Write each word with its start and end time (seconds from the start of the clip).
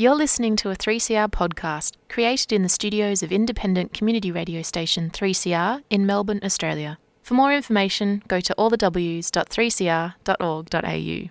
You're 0.00 0.14
listening 0.14 0.54
to 0.58 0.70
a 0.70 0.76
3CR 0.76 1.28
podcast 1.28 1.94
created 2.08 2.52
in 2.52 2.62
the 2.62 2.68
studios 2.68 3.24
of 3.24 3.32
independent 3.32 3.92
community 3.92 4.30
radio 4.30 4.62
station 4.62 5.10
3CR 5.10 5.82
in 5.90 6.06
Melbourne, 6.06 6.38
Australia. 6.44 7.00
For 7.20 7.34
more 7.34 7.52
information, 7.52 8.22
go 8.28 8.38
to 8.38 8.54
allthews.3cr.org.au. 8.56 11.30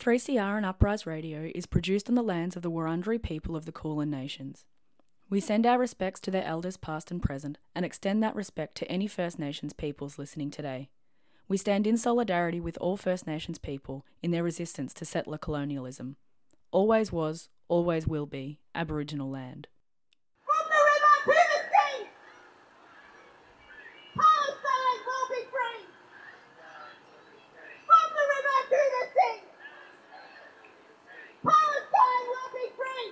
3CR 0.00 0.56
and 0.56 0.64
Uprise 0.64 1.04
Radio 1.04 1.50
is 1.54 1.66
produced 1.66 2.08
on 2.08 2.14
the 2.14 2.22
lands 2.22 2.56
of 2.56 2.62
the 2.62 2.70
Wurundjeri 2.70 3.22
people 3.22 3.54
of 3.54 3.66
the 3.66 3.72
Kulin 3.72 4.08
Nations. 4.08 4.64
We 5.28 5.40
send 5.40 5.66
our 5.66 5.78
respects 5.78 6.20
to 6.20 6.30
their 6.30 6.44
elders 6.44 6.78
past 6.78 7.10
and 7.10 7.22
present 7.22 7.58
and 7.74 7.84
extend 7.84 8.22
that 8.22 8.34
respect 8.34 8.76
to 8.76 8.90
any 8.90 9.06
First 9.06 9.38
Nations 9.38 9.74
peoples 9.74 10.18
listening 10.18 10.50
today. 10.50 10.88
We 11.48 11.58
stand 11.58 11.86
in 11.86 11.98
solidarity 11.98 12.60
with 12.60 12.78
all 12.80 12.96
First 12.96 13.26
Nations 13.26 13.58
people 13.58 14.06
in 14.22 14.30
their 14.30 14.42
resistance 14.42 14.94
to 14.94 15.04
settler 15.04 15.36
colonialism 15.36 16.16
always 16.70 17.10
was, 17.12 17.48
always 17.68 18.06
will 18.06 18.26
be 18.26 18.60
Aboriginal 18.74 19.30
land. 19.30 19.68
From 20.44 20.64
the 20.68 20.76
river 20.76 21.14
to 21.24 21.32
the 21.32 21.60
sea, 21.68 22.08
Palestine 24.16 25.00
will 25.08 25.28
be 25.30 25.42
free. 25.48 25.84
From 27.88 28.08
the 28.16 28.24
river 28.34 28.58
to 28.68 28.80
the 28.94 29.04
sea, 29.16 29.38
Palestine 31.44 32.24
will 32.28 32.50
be 32.52 32.66
free. 32.76 33.08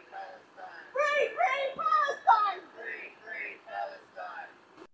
Palestine. 1.67 2.61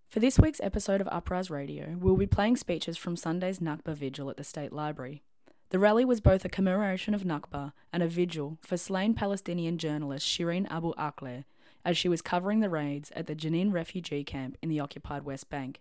For 0.09 0.16
this 0.27 0.41
week's 0.41 0.61
episode 0.61 1.01
of 1.01 1.07
Uprise 1.13 1.51
Radio, 1.51 1.95
we'll 2.01 2.17
be 2.17 2.27
playing 2.27 2.57
speeches 2.57 2.97
from 2.97 3.15
Sunday's 3.15 3.61
Nakba 3.61 3.95
Vigil 3.95 4.29
at 4.29 4.37
the 4.37 4.43
State 4.43 4.73
Library. 4.73 5.23
The 5.69 5.79
rally 5.79 6.05
was 6.05 6.21
both 6.21 6.45
a 6.45 6.49
commemoration 6.49 7.15
of 7.15 7.23
Nakba 7.23 7.73
and 7.93 8.03
a 8.03 8.09
vigil 8.09 8.59
for 8.61 8.77
slain 8.77 9.15
Palestinian 9.15 9.79
journalist 9.79 10.27
Shireen 10.27 10.67
Abu 10.69 10.93
Akleh 10.95 11.45
as 11.85 11.97
she 11.97 12.09
was 12.09 12.23
covering 12.23 12.59
the 12.59 12.69
raids 12.69 13.13
at 13.15 13.29
the 13.29 13.37
Jenin 13.37 13.73
refugee 13.73 14.25
camp 14.25 14.59
in 14.61 14.69
the 14.69 14.81
occupied 14.81 15.23
West 15.23 15.49
Bank. 15.49 15.81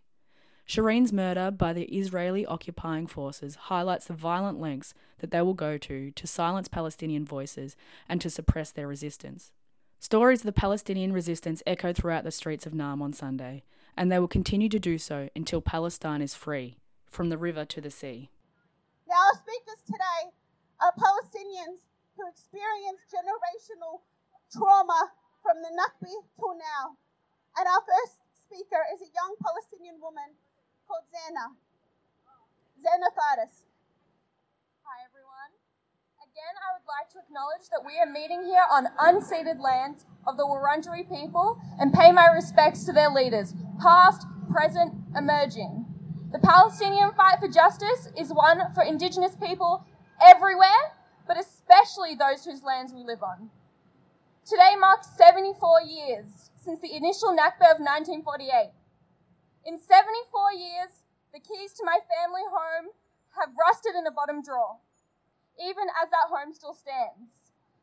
Shireen's 0.70 1.12
murder 1.12 1.50
by 1.50 1.74
the 1.74 1.86
Israeli 1.86 2.46
occupying 2.46 3.08
forces 3.08 3.56
highlights 3.56 4.06
the 4.06 4.14
violent 4.14 4.62
lengths 4.62 4.94
that 5.22 5.32
they 5.32 5.42
will 5.42 5.56
go 5.56 5.80
to 5.80 6.12
to 6.12 6.28
silence 6.28 6.68
Palestinian 6.68 7.26
voices 7.26 7.76
and 8.08 8.22
to 8.22 8.30
suppress 8.30 8.70
their 8.70 8.88
resistance. 8.88 9.52
Stories 10.00 10.42
of 10.42 10.46
the 10.46 10.52
Palestinian 10.52 11.14
resistance 11.14 11.64
echoed 11.66 11.96
throughout 11.96 12.24
the 12.24 12.30
streets 12.30 12.68
of 12.68 12.74
Naarm 12.74 13.02
on 13.02 13.12
Sunday, 13.12 13.64
and 13.98 14.12
they 14.12 14.20
will 14.20 14.28
continue 14.28 14.70
to 14.70 14.80
do 14.80 14.98
so 14.98 15.30
until 15.36 15.62
Palestine 15.62 16.22
is 16.22 16.36
free, 16.36 16.78
from 17.10 17.30
the 17.30 17.38
river 17.38 17.66
to 17.66 17.82
the 17.82 17.92
sea. 17.92 18.30
Now, 19.08 19.16
our 19.16 19.38
speakers 19.40 19.82
today 19.86 20.34
are 20.82 20.94
Palestinians 21.00 21.80
who 22.18 22.28
experienced 22.28 23.08
generational 23.12 24.04
trauma 24.52 25.12
from 25.44 25.62
the 25.62 25.72
Nakba 25.72 26.12
till 26.40 26.56
now. 26.58 26.98
And 27.58 27.68
our 27.68 27.84
first 27.86 28.20
speaker 28.34 28.82
is 28.94 29.02
a 29.02 29.10
young 29.14 29.36
Palestinian 29.40 30.02
woman 30.02 30.36
called 30.88 31.08
Zana. 31.12 31.56
Zana 32.84 33.10
Faris. 33.16 33.64
Hi 34.84 34.98
everyone. 35.08 35.52
Again, 36.22 36.56
I 36.60 36.76
would 36.76 36.88
like 36.88 37.10
to 37.16 37.20
acknowledge 37.24 37.70
that 37.72 37.86
we 37.86 37.98
are 37.98 38.12
meeting 38.12 38.44
here 38.44 38.66
on 38.70 38.92
unceded 39.00 39.60
land 39.62 40.04
of 40.28 40.38
the 40.38 40.44
Wurundjeri 40.44 41.08
people 41.08 41.58
and 41.80 41.94
pay 41.94 42.12
my 42.12 42.28
respects 42.28 42.84
to 42.86 42.92
their 42.92 43.10
leaders, 43.10 43.54
past, 43.80 44.28
present, 44.52 44.94
emerging. 45.16 45.86
The 46.32 46.40
Palestinian 46.40 47.14
fight 47.14 47.40
for 47.40 47.48
justice 47.48 48.10
is 48.18 48.30
one 48.30 48.62
for 48.74 48.84
Indigenous 48.84 49.36
people 49.36 49.86
everywhere, 50.22 50.94
but 51.28 51.40
especially 51.40 52.16
those 52.16 52.46
whose 52.46 52.64
lands 52.64 52.94
we 52.94 53.04
live 53.04 53.24
on. 53.24 53.50
Today 54.46 54.76
marks 54.80 55.08
74 55.18 55.82
years 55.82 56.52
since 56.56 56.80
the 56.82 56.96
initial 56.96 57.30
Nakba 57.30 57.74
of 57.74 57.82
1948. 57.82 58.72
In 59.66 59.80
74 59.80 60.54
years, 60.54 61.04
the 61.34 61.40
keys 61.40 61.74
to 61.74 61.84
my 61.86 61.98
family 62.06 62.46
home 62.52 62.92
have 63.40 63.50
rusted 63.58 63.96
in 63.96 64.06
a 64.08 64.12
bottom 64.12 64.42
drawer 64.42 64.78
even 65.60 65.88
as 66.02 66.12
that 66.12 66.32
home 66.32 66.52
still 66.52 66.76
stands. 66.76 67.32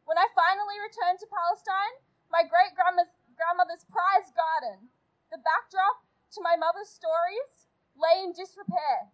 When 0.04 0.18
I 0.18 0.28
finally 0.36 0.78
returned 0.82 1.20
to 1.20 1.28
Palestine, 1.30 1.94
my 2.28 2.44
great 2.44 2.76
grandmother's 2.76 3.84
prized 3.88 4.32
garden, 4.36 4.88
the 5.32 5.40
backdrop 5.40 6.04
to 6.36 6.44
my 6.44 6.60
mother's 6.60 6.92
stories, 6.92 7.72
lay 7.96 8.20
in 8.20 8.36
disrepair. 8.36 9.08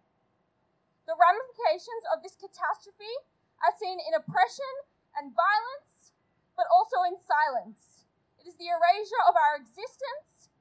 The 1.07 1.15
ramifications 1.15 2.03
of 2.11 2.19
this 2.19 2.35
catastrophe 2.35 3.15
are 3.63 3.79
seen 3.79 3.97
in 4.03 4.19
oppression 4.19 4.73
and 5.15 5.31
violence, 5.31 6.11
but 6.59 6.67
also 6.67 7.07
in 7.07 7.15
silence. 7.23 8.03
It 8.35 8.51
is 8.51 8.59
the 8.59 8.67
erasure 8.67 9.23
of 9.31 9.39
our 9.39 9.55
existence 9.63 10.51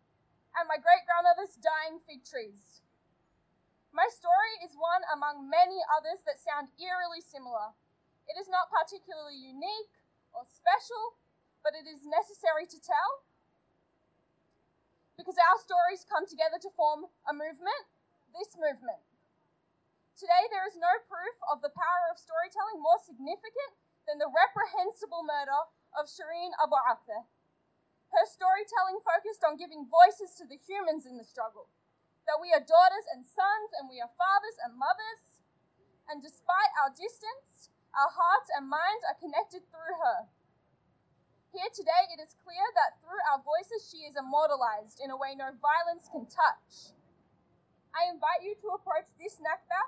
and 0.54 0.70
my 0.70 0.78
great 0.78 1.02
grandmother's 1.06 1.58
dying 1.58 1.98
fig 2.06 2.22
trees. 2.22 2.86
My 3.90 4.06
story 4.14 4.62
is 4.62 4.78
one 4.78 5.02
among 5.10 5.50
many 5.50 5.78
others 5.98 6.22
that 6.22 6.38
sound 6.38 6.70
eerily 6.78 7.22
similar. 7.22 7.74
It 8.30 8.38
is 8.38 8.46
not 8.46 8.70
particularly 8.70 9.38
unique 9.38 9.94
or 10.30 10.46
special, 10.46 11.18
but 11.66 11.74
it 11.74 11.90
is 11.90 12.06
necessary 12.06 12.66
to 12.70 12.78
tell 12.78 13.26
because 15.18 15.34
our 15.34 15.58
stories 15.58 16.06
come 16.06 16.24
together 16.24 16.62
to 16.62 16.70
form 16.78 17.10
a 17.26 17.34
movement, 17.34 17.84
this 18.30 18.54
movement. 18.54 19.02
Today, 20.14 20.46
there 20.54 20.66
is 20.70 20.78
no 20.78 20.90
proof 21.10 21.36
of 21.50 21.58
the 21.58 21.74
power 21.74 22.04
of 22.10 22.22
storytelling 22.22 22.78
more 22.78 23.02
significant 23.02 23.74
than 24.06 24.22
the 24.22 24.30
reprehensible 24.30 25.26
murder 25.26 25.58
of 25.98 26.06
Shireen 26.06 26.54
Abu 26.62 26.78
Akleh. 26.86 27.26
Her 28.14 28.26
storytelling 28.26 29.02
focused 29.02 29.42
on 29.42 29.60
giving 29.60 29.90
voices 29.90 30.38
to 30.38 30.46
the 30.46 30.58
humans 30.58 31.04
in 31.04 31.18
the 31.18 31.26
struggle. 31.26 31.68
That 32.30 32.40
we 32.40 32.54
are 32.54 32.62
daughters 32.62 33.06
and 33.10 33.26
sons, 33.26 33.70
and 33.78 33.90
we 33.90 34.00
are 34.00 34.10
fathers 34.16 34.58
and 34.64 34.78
mothers. 34.78 35.42
And 36.08 36.22
despite 36.22 36.72
our 36.80 36.94
distance, 36.94 37.68
our 37.92 38.08
hearts 38.08 38.48
and 38.54 38.70
minds 38.70 39.04
are 39.04 39.18
connected 39.18 39.66
through 39.68 39.94
her. 40.02 40.30
Here 41.56 41.72
today, 41.72 42.04
it 42.12 42.20
is 42.20 42.36
clear 42.44 42.60
that 42.76 43.00
through 43.00 43.20
our 43.32 43.40
voices, 43.40 43.88
she 43.88 44.04
is 44.04 44.20
immortalized 44.20 45.00
in 45.00 45.08
a 45.08 45.16
way 45.16 45.32
no 45.32 45.48
violence 45.56 46.04
can 46.12 46.28
touch. 46.28 46.92
I 47.96 48.12
invite 48.12 48.44
you 48.44 48.52
to 48.60 48.76
approach 48.76 49.08
this 49.16 49.40
Nakba, 49.40 49.80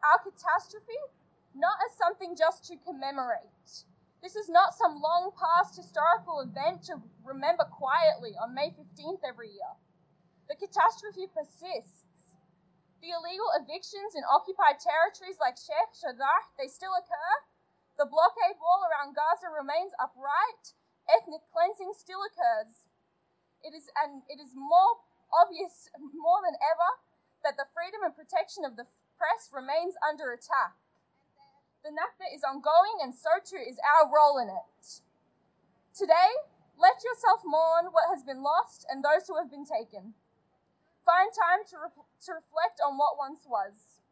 our 0.00 0.24
catastrophe, 0.24 0.98
not 1.52 1.76
as 1.84 1.92
something 2.00 2.32
just 2.32 2.64
to 2.72 2.80
commemorate. 2.80 3.84
This 4.24 4.40
is 4.40 4.48
not 4.48 4.72
some 4.72 5.04
long 5.04 5.36
past 5.36 5.76
historical 5.76 6.40
event 6.40 6.88
to 6.88 6.96
remember 7.26 7.68
quietly 7.68 8.32
on 8.40 8.56
May 8.56 8.72
15th 8.72 9.20
every 9.20 9.52
year. 9.52 9.72
The 10.48 10.56
catastrophe 10.56 11.28
persists. 11.28 12.08
The 13.04 13.12
illegal 13.12 13.50
evictions 13.58 14.14
in 14.14 14.22
occupied 14.30 14.78
territories 14.78 15.36
like 15.42 15.60
Sheikh 15.60 15.92
Jarrah, 16.00 16.48
they 16.56 16.70
still 16.70 16.94
occur. 16.96 17.32
The 17.98 18.06
blockade 18.06 18.56
wall 18.62 18.86
around 18.86 19.12
Gaza 19.18 19.50
remains 19.50 19.92
upright. 20.00 20.72
Ethnic 21.12 21.44
cleansing 21.52 21.92
still 21.92 22.24
occurs. 22.24 22.88
It 23.62 23.76
is, 23.76 23.92
and 24.00 24.24
it 24.26 24.40
is 24.40 24.56
more 24.56 25.04
obvious 25.32 25.88
more 25.96 26.40
than 26.44 26.56
ever 26.58 26.90
that 27.44 27.56
the 27.56 27.68
freedom 27.76 28.00
and 28.02 28.16
protection 28.16 28.64
of 28.64 28.76
the 28.76 28.88
press 29.20 29.52
remains 29.52 29.94
under 30.02 30.32
attack. 30.32 30.74
The 31.84 31.90
Nakba 31.90 32.30
is 32.32 32.46
ongoing, 32.46 33.02
and 33.02 33.14
so 33.14 33.42
too 33.42 33.58
is 33.58 33.78
our 33.82 34.06
role 34.06 34.38
in 34.38 34.48
it. 34.48 35.02
Today, 35.94 36.30
let 36.78 37.02
yourself 37.04 37.42
mourn 37.44 37.90
what 37.90 38.08
has 38.08 38.22
been 38.22 38.42
lost 38.42 38.86
and 38.88 39.02
those 39.02 39.26
who 39.26 39.36
have 39.36 39.50
been 39.50 39.66
taken. 39.66 40.14
Find 41.04 41.30
time 41.34 41.66
to, 41.70 41.76
re- 41.82 42.06
to 42.26 42.38
reflect 42.38 42.78
on 42.78 42.96
what 42.96 43.18
once 43.18 43.42
was. 43.46 44.02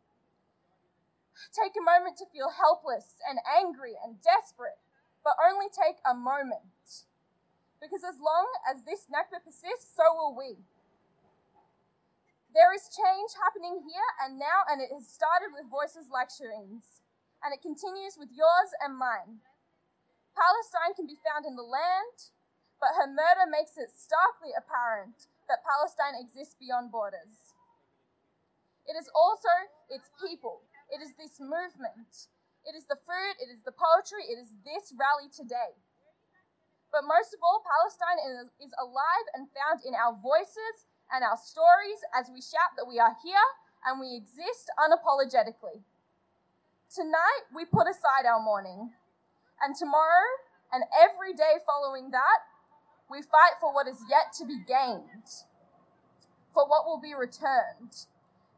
Take 1.54 1.78
a 1.78 1.82
moment 1.82 2.18
to 2.18 2.26
feel 2.28 2.50
helpless 2.50 3.16
and 3.22 3.38
angry 3.46 3.94
and 3.96 4.20
desperate, 4.20 4.82
but 5.24 5.36
only 5.40 5.68
take 5.68 6.00
a 6.04 6.14
moment. 6.14 7.06
Because 7.80 8.04
as 8.04 8.20
long 8.20 8.48
as 8.68 8.84
this 8.84 9.08
Nakba 9.08 9.40
persists, 9.40 9.88
so 9.96 10.04
will 10.12 10.36
we. 10.36 10.60
There 12.52 12.74
is 12.74 12.90
change 12.90 13.30
happening 13.38 13.80
here 13.80 14.10
and 14.20 14.36
now, 14.36 14.66
and 14.68 14.82
it 14.82 14.90
has 14.92 15.06
started 15.06 15.54
with 15.54 15.70
voices 15.70 16.10
like 16.10 16.28
Shireen's, 16.28 17.00
and 17.40 17.54
it 17.54 17.62
continues 17.62 18.18
with 18.18 18.28
yours 18.34 18.70
and 18.82 18.98
mine. 18.98 19.40
Palestine 20.34 20.92
can 20.98 21.06
be 21.06 21.20
found 21.22 21.46
in 21.46 21.54
the 21.54 21.64
land, 21.64 22.34
but 22.82 22.96
her 22.98 23.06
murder 23.06 23.46
makes 23.48 23.78
it 23.78 23.92
starkly 23.92 24.50
apparent 24.56 25.30
that 25.46 25.62
Palestine 25.62 26.18
exists 26.18 26.58
beyond 26.58 26.90
borders. 26.90 27.54
It 28.86 28.98
is 28.98 29.06
also 29.14 29.52
its 29.88 30.10
people. 30.18 30.62
It 30.90 30.98
is 30.98 31.14
this 31.14 31.38
movement. 31.38 32.28
It 32.68 32.76
is 32.76 32.84
the 32.86 32.98
food, 33.08 33.34
it 33.40 33.48
is 33.48 33.62
the 33.64 33.72
poetry, 33.72 34.24
it 34.28 34.36
is 34.36 34.52
this 34.64 34.92
rally 34.96 35.32
today. 35.32 35.72
But 36.92 37.06
most 37.06 37.32
of 37.32 37.40
all, 37.42 37.62
Palestine 37.62 38.18
is, 38.58 38.72
alive 38.82 39.26
and 39.34 39.46
found 39.54 39.86
in 39.86 39.94
our 39.94 40.18
voices 40.18 40.90
and 41.14 41.22
our 41.22 41.38
stories 41.38 42.02
as 42.14 42.30
we 42.30 42.42
shout 42.42 42.74
that 42.76 42.86
we 42.86 42.98
are 42.98 43.14
here 43.22 43.48
and 43.86 43.98
we 44.02 44.18
exist 44.18 44.70
unapologetically. 44.78 45.82
Tonight, 46.90 47.44
we 47.54 47.64
put 47.64 47.86
aside 47.86 48.26
our 48.26 48.42
mourning. 48.42 48.90
And 49.62 49.76
tomorrow, 49.76 50.26
and 50.72 50.82
every 50.98 51.34
day 51.34 51.62
following 51.66 52.10
that, 52.10 52.40
we 53.10 53.22
fight 53.22 53.58
for 53.60 53.74
what 53.74 53.86
is 53.86 54.02
yet 54.10 54.32
to 54.38 54.44
be 54.46 54.58
gained, 54.66 55.26
for 56.54 56.66
what 56.66 56.86
will 56.86 57.00
be 57.00 57.14
returned. 57.14 57.94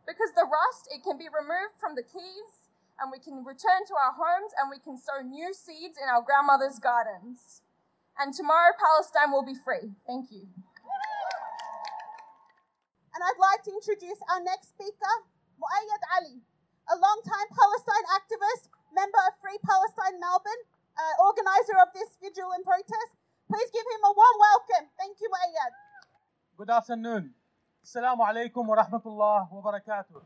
Because 0.06 0.32
the 0.34 0.48
rust, 0.48 0.88
it 0.92 1.04
can 1.04 1.16
be 1.16 1.28
removed 1.28 1.76
from 1.80 1.94
the 1.94 2.02
keys, 2.02 2.61
and 3.02 3.10
we 3.10 3.18
can 3.18 3.42
return 3.42 3.82
to 3.90 3.94
our 3.98 4.14
homes 4.14 4.54
and 4.62 4.70
we 4.70 4.78
can 4.78 4.94
sow 4.94 5.18
new 5.26 5.50
seeds 5.50 5.98
in 5.98 6.06
our 6.06 6.22
grandmother's 6.22 6.78
gardens. 6.78 7.66
And 8.14 8.30
tomorrow, 8.30 8.70
Palestine 8.78 9.34
will 9.34 9.42
be 9.42 9.58
free. 9.58 9.90
Thank 10.06 10.30
you. 10.30 10.46
And 13.12 13.20
I'd 13.20 13.42
like 13.42 13.66
to 13.66 13.74
introduce 13.74 14.22
our 14.30 14.38
next 14.46 14.78
speaker, 14.78 15.14
Muayyad 15.58 16.02
Ali, 16.22 16.38
a 16.94 16.96
long-time 16.96 17.48
Palestine 17.50 18.06
activist, 18.14 18.70
member 18.94 19.18
of 19.26 19.34
Free 19.42 19.58
Palestine 19.66 20.22
Melbourne, 20.22 20.62
uh, 20.94 21.26
organizer 21.26 21.76
of 21.82 21.90
this 21.92 22.14
vigil 22.22 22.54
and 22.54 22.62
protest. 22.62 23.12
Please 23.50 23.68
give 23.74 23.84
him 23.84 24.02
a 24.06 24.12
warm 24.14 24.36
welcome. 24.38 24.86
Thank 24.94 25.18
you, 25.18 25.26
Muayyad. 25.26 25.72
Good 26.56 26.70
afternoon. 26.70 27.34
Assalamu 27.82 28.22
alaikum 28.22 28.62
wa 28.62 28.78
rahmatullah 28.78 29.50
wa 29.50 29.60
barakatuh. 29.60 30.22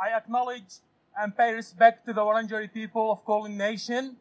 I 0.00 0.16
acknowledge 0.16 0.80
and 1.18 1.36
pay 1.36 1.52
respect 1.52 2.06
to 2.06 2.12
the 2.12 2.20
Wurundjeri 2.20 2.72
people 2.72 3.12
of 3.12 3.24
Kulin 3.24 3.56
Nation, 3.56 4.16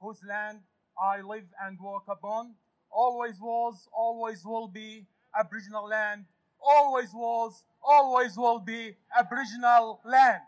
whose 0.00 0.20
land 0.28 0.60
I 1.00 1.20
live 1.20 1.46
and 1.62 1.78
work 1.80 2.04
upon. 2.08 2.54
Always 2.90 3.40
was, 3.40 3.88
always 3.92 4.44
will 4.44 4.68
be 4.68 5.06
Aboriginal 5.38 5.86
land. 5.88 6.24
Always 6.60 7.12
was, 7.14 7.62
always 7.82 8.36
will 8.36 8.58
be 8.58 8.96
Aboriginal 9.16 10.00
land. 10.04 10.42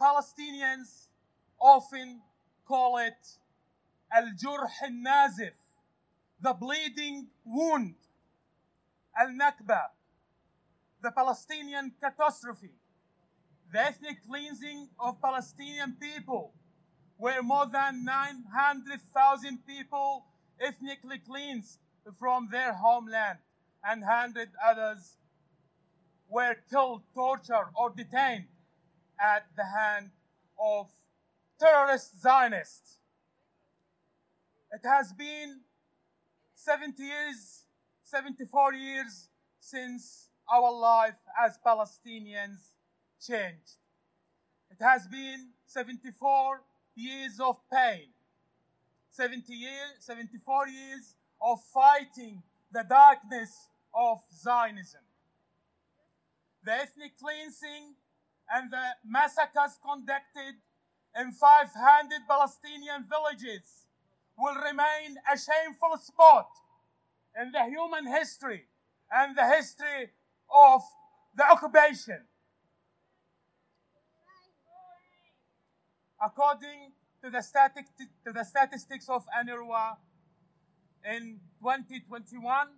Palestinians 0.00 1.08
often 1.60 2.20
call 2.66 2.98
it 2.98 3.38
al-jurh 4.12 4.66
al-nazif, 4.82 5.52
the 6.40 6.52
bleeding 6.54 7.28
wound, 7.44 7.94
al-nakba, 9.16 9.82
the 11.02 11.10
Palestinian 11.10 11.92
catastrophe, 12.00 12.70
the 13.72 13.80
ethnic 13.80 14.24
cleansing 14.26 14.88
of 15.00 15.20
Palestinian 15.20 15.96
people, 16.00 16.52
where 17.16 17.42
more 17.42 17.66
than 17.66 18.04
900,000 18.04 19.66
people 19.66 20.24
ethnically 20.60 21.18
cleansed 21.18 21.78
from 22.18 22.48
their 22.50 22.72
homeland 22.72 23.38
and 23.84 24.02
100 24.02 24.48
others 24.64 25.16
were 26.28 26.56
killed, 26.70 27.02
tortured, 27.14 27.68
or 27.74 27.90
detained 27.90 28.46
at 29.20 29.44
the 29.56 29.64
hand 29.64 30.10
of 30.58 30.88
terrorist 31.60 32.20
Zionists. 32.20 32.98
It 34.72 34.80
has 34.84 35.12
been 35.12 35.60
70 36.54 37.02
years, 37.02 37.64
74 38.04 38.74
years 38.74 39.28
since 39.60 40.28
our 40.50 40.72
life 40.72 41.18
as 41.42 41.58
Palestinians 41.64 42.74
changed. 43.20 43.76
It 44.70 44.82
has 44.82 45.06
been 45.06 45.50
74 45.66 46.62
years 46.94 47.40
of 47.40 47.56
pain, 47.72 48.08
70 49.10 49.52
years, 49.52 49.92
74 50.00 50.68
years 50.68 51.14
of 51.40 51.60
fighting 51.72 52.42
the 52.72 52.84
darkness 52.88 53.68
of 53.94 54.20
Zionism. 54.34 55.02
The 56.64 56.72
ethnic 56.72 57.18
cleansing 57.18 57.94
and 58.54 58.70
the 58.70 58.86
massacres 59.04 59.78
conducted 59.84 60.54
in 61.18 61.32
500 61.32 62.20
Palestinian 62.28 63.04
villages 63.08 63.86
will 64.38 64.54
remain 64.54 65.16
a 65.32 65.36
shameful 65.36 65.98
spot 65.98 66.48
in 67.40 67.52
the 67.52 67.64
human 67.64 68.06
history 68.06 68.64
and 69.10 69.36
the 69.36 69.46
history 69.46 70.10
of 70.52 70.82
the 71.34 71.44
occupation. 71.50 72.20
According 76.24 76.92
to 77.24 77.30
the, 77.30 77.42
static, 77.42 77.86
to 78.24 78.32
the 78.32 78.44
statistics 78.44 79.08
of 79.08 79.26
UNRWA, 79.36 79.96
in 81.04 81.40
2021, 81.60 82.68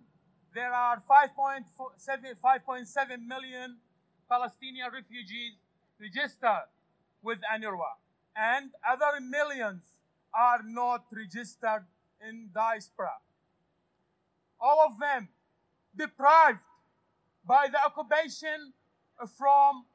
there 0.53 0.73
are 0.73 1.03
5.7 1.09 3.27
million 3.27 3.77
Palestinian 4.27 4.91
refugees 4.91 5.53
registered 5.99 6.67
with 7.21 7.39
UNRWA, 7.53 7.97
and 8.35 8.71
other 8.87 9.19
millions 9.21 9.83
are 10.33 10.61
not 10.65 11.05
registered 11.11 11.85
in 12.27 12.49
diaspora. 12.53 13.13
All 14.59 14.79
of 14.87 14.99
them 14.99 15.29
deprived 15.95 16.59
by 17.47 17.67
the 17.71 17.77
occupation 17.85 18.73
from 19.37 19.85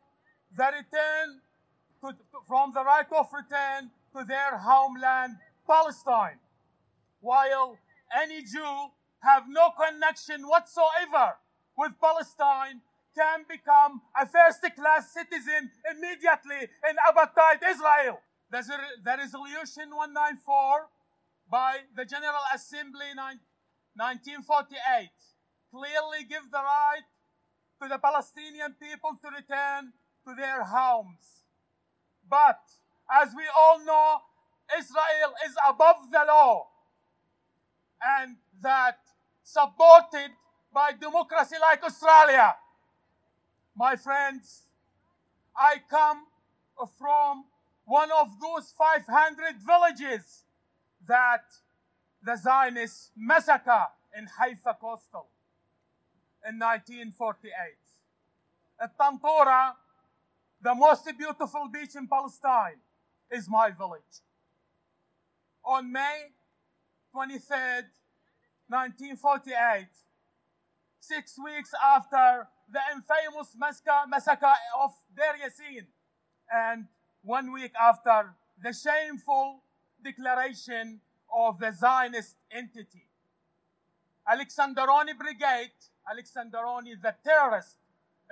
the 0.56 0.64
return 0.64 1.41
to, 2.00 2.17
from 2.47 2.73
the 2.73 2.85
right 2.85 3.06
of 3.12 3.26
return 3.32 3.91
to 4.17 4.25
their 4.25 4.56
homeland, 4.58 5.37
Palestine, 5.67 6.38
while 7.20 7.76
any 8.23 8.43
Jew 8.43 8.91
have 9.20 9.44
no 9.49 9.70
connection 9.76 10.43
whatsoever 10.43 11.37
with 11.76 11.93
Palestine 12.00 12.81
can 13.14 13.44
become 13.49 14.00
a 14.20 14.25
first-class 14.26 15.12
citizen 15.12 15.70
immediately 15.91 16.69
in 16.88 16.97
apartheid 17.08 17.61
Israel. 17.69 18.20
The, 18.50 18.62
the 19.05 19.17
resolution 19.19 19.91
194 19.91 20.88
by 21.50 21.79
the 21.97 22.05
General 22.05 22.43
Assembly 22.55 23.14
1948 23.14 25.11
clearly 25.70 26.25
give 26.29 26.50
the 26.50 26.58
right 26.58 27.06
to 27.82 27.88
the 27.88 27.99
Palestinian 27.99 28.75
people 28.81 29.17
to 29.23 29.29
return 29.31 29.93
to 30.27 30.35
their 30.35 30.62
homes. 30.65 31.44
But 32.29 32.61
as 33.11 33.31
we 33.35 33.44
all 33.56 33.85
know, 33.85 34.19
Israel 34.79 35.35
is 35.47 35.55
above 35.69 36.11
the 36.12 36.25
law 36.29 36.69
and 38.03 38.37
that 38.62 38.99
supported 39.43 40.31
by 40.73 40.93
democracy 40.93 41.56
like 41.61 41.82
Australia. 41.82 42.55
My 43.75 43.97
friends, 43.97 44.62
I 45.57 45.76
come 45.88 46.26
from 46.99 47.45
one 47.85 48.11
of 48.12 48.28
those 48.40 48.73
500 48.78 49.57
villages 49.66 50.45
that 51.09 51.45
the 52.23 52.37
Zionists 52.37 53.11
massacre 53.16 53.87
in 54.16 54.26
Haifa 54.26 54.76
Coastal 54.81 55.26
in 56.49 56.59
1948. 56.59 57.52
At 58.80 58.97
Tantura, 58.97 59.73
the 60.62 60.75
most 60.75 61.04
beautiful 61.18 61.68
beach 61.73 61.94
in 61.97 62.06
Palestine, 62.06 62.80
is 63.30 63.49
my 63.49 63.70
village. 63.70 64.25
On 65.64 65.90
May 65.92 66.32
23rd, 67.14 67.87
1948, 68.68 69.87
six 71.00 71.37
weeks 71.42 71.70
after 71.85 72.49
the 72.73 72.80
infamous 72.94 73.56
massacre 74.09 74.54
of 74.80 74.92
Deir 75.14 75.37
Yassin, 75.44 75.87
and 76.52 76.87
one 77.23 77.52
week 77.52 77.73
after 77.80 78.35
the 78.62 78.73
shameful 78.73 79.62
declaration 80.02 81.00
of 81.32 81.59
the 81.59 81.73
Zionist 81.73 82.37
entity. 82.50 83.06
Alexandroni 84.28 85.16
Brigade 85.18 85.73
Alexandroni, 86.11 87.00
the 87.00 87.14
terrorist 87.25 87.76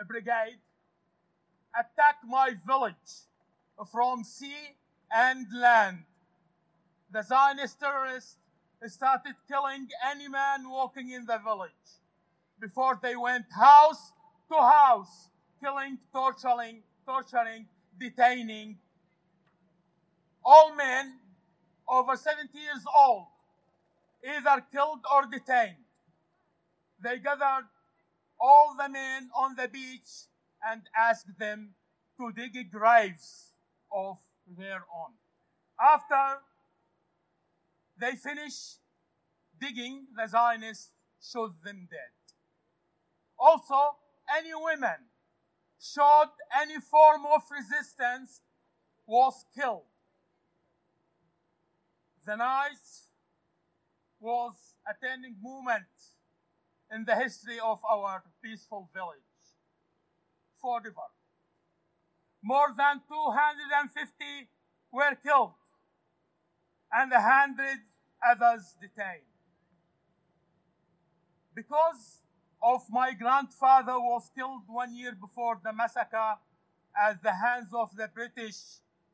brigade, 0.07 0.59
attacked 1.79 2.25
my 2.27 2.55
village 2.67 3.27
from 3.93 4.25
sea 4.25 4.75
and 5.13 5.47
land. 5.55 5.99
The 7.13 7.23
Zionist 7.23 7.79
terrorists 7.79 8.37
started 8.87 9.35
killing 9.47 9.89
any 10.11 10.29
man 10.29 10.69
walking 10.69 11.11
in 11.11 11.25
the 11.25 11.39
village 11.39 11.71
before 12.61 12.99
they 13.01 13.15
went 13.17 13.47
house 13.53 14.13
to 14.51 14.57
house, 14.57 15.29
killing, 15.63 15.99
torturing, 16.13 16.83
torturing, 17.07 17.67
detaining 17.99 18.79
all 20.45 20.75
men 20.75 21.19
over 21.89 22.17
70 22.17 22.59
years 22.59 22.85
old, 22.97 23.27
either 24.25 24.65
killed 24.73 25.01
or 25.13 25.27
detained 25.27 25.77
they 27.03 27.19
gathered 27.19 27.67
all 28.41 28.75
the 28.77 28.89
men 28.89 29.31
on 29.37 29.55
the 29.57 29.69
beach 29.69 30.27
and 30.67 30.83
asked 30.97 31.39
them 31.39 31.75
to 32.17 32.33
dig 32.33 32.71
graves 32.71 33.53
of 33.93 34.19
their 34.57 34.85
own. 34.95 35.13
After 35.81 36.41
they 37.99 38.13
finished 38.17 38.79
digging, 39.61 40.07
the 40.17 40.27
Zionists 40.27 40.91
shot 41.21 41.53
them 41.65 41.89
dead. 41.91 42.15
Also, 43.39 43.97
any 44.37 44.51
women 44.55 45.07
showed 45.81 46.31
any 46.61 46.81
form 46.81 47.23
of 47.27 47.43
resistance 47.51 48.41
was 49.07 49.45
killed. 49.55 49.83
The 52.27 52.37
night 52.37 52.85
was 54.21 54.55
a 54.87 54.95
turning 55.01 55.37
moment 55.41 55.87
in 56.93 57.05
the 57.05 57.15
history 57.15 57.59
of 57.61 57.79
our 57.85 58.23
peaceful 58.43 58.89
village. 58.95 59.19
Forever. 60.61 61.09
More 62.43 62.75
than 62.77 63.01
250 63.09 64.49
were 64.93 65.15
killed 65.23 65.53
and 66.93 67.13
a 67.13 67.21
hundred 67.21 67.79
others 68.27 68.75
detained. 68.81 69.23
Because 71.55 72.23
of 72.63 72.83
my 72.91 73.13
grandfather 73.13 73.99
was 73.99 74.31
killed 74.35 74.63
one 74.67 74.95
year 74.95 75.13
before 75.13 75.61
the 75.63 75.73
massacre 75.73 76.35
at 76.97 77.23
the 77.23 77.33
hands 77.33 77.73
of 77.73 77.95
the 77.97 78.09
British 78.13 78.57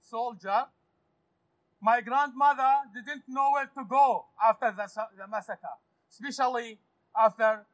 soldier, 0.00 0.64
my 1.81 2.00
grandmother 2.00 2.73
didn't 2.95 3.25
know 3.28 3.50
where 3.52 3.66
to 3.66 3.85
go 3.85 4.26
after 4.43 4.73
the, 4.76 4.88
the 5.19 5.26
massacre, 5.26 5.76
especially 6.11 6.78
after 7.16 7.66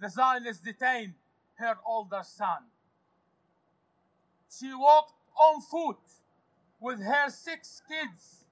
the 0.00 0.08
Zionists 0.08 0.62
detained 0.62 1.14
her 1.54 1.76
older 1.86 2.22
son. 2.22 2.64
She 4.50 4.72
walked 4.74 5.12
on 5.36 5.60
foot 5.60 5.98
with 6.80 7.00
her 7.00 7.28
six 7.30 7.82
kids, 7.88 8.44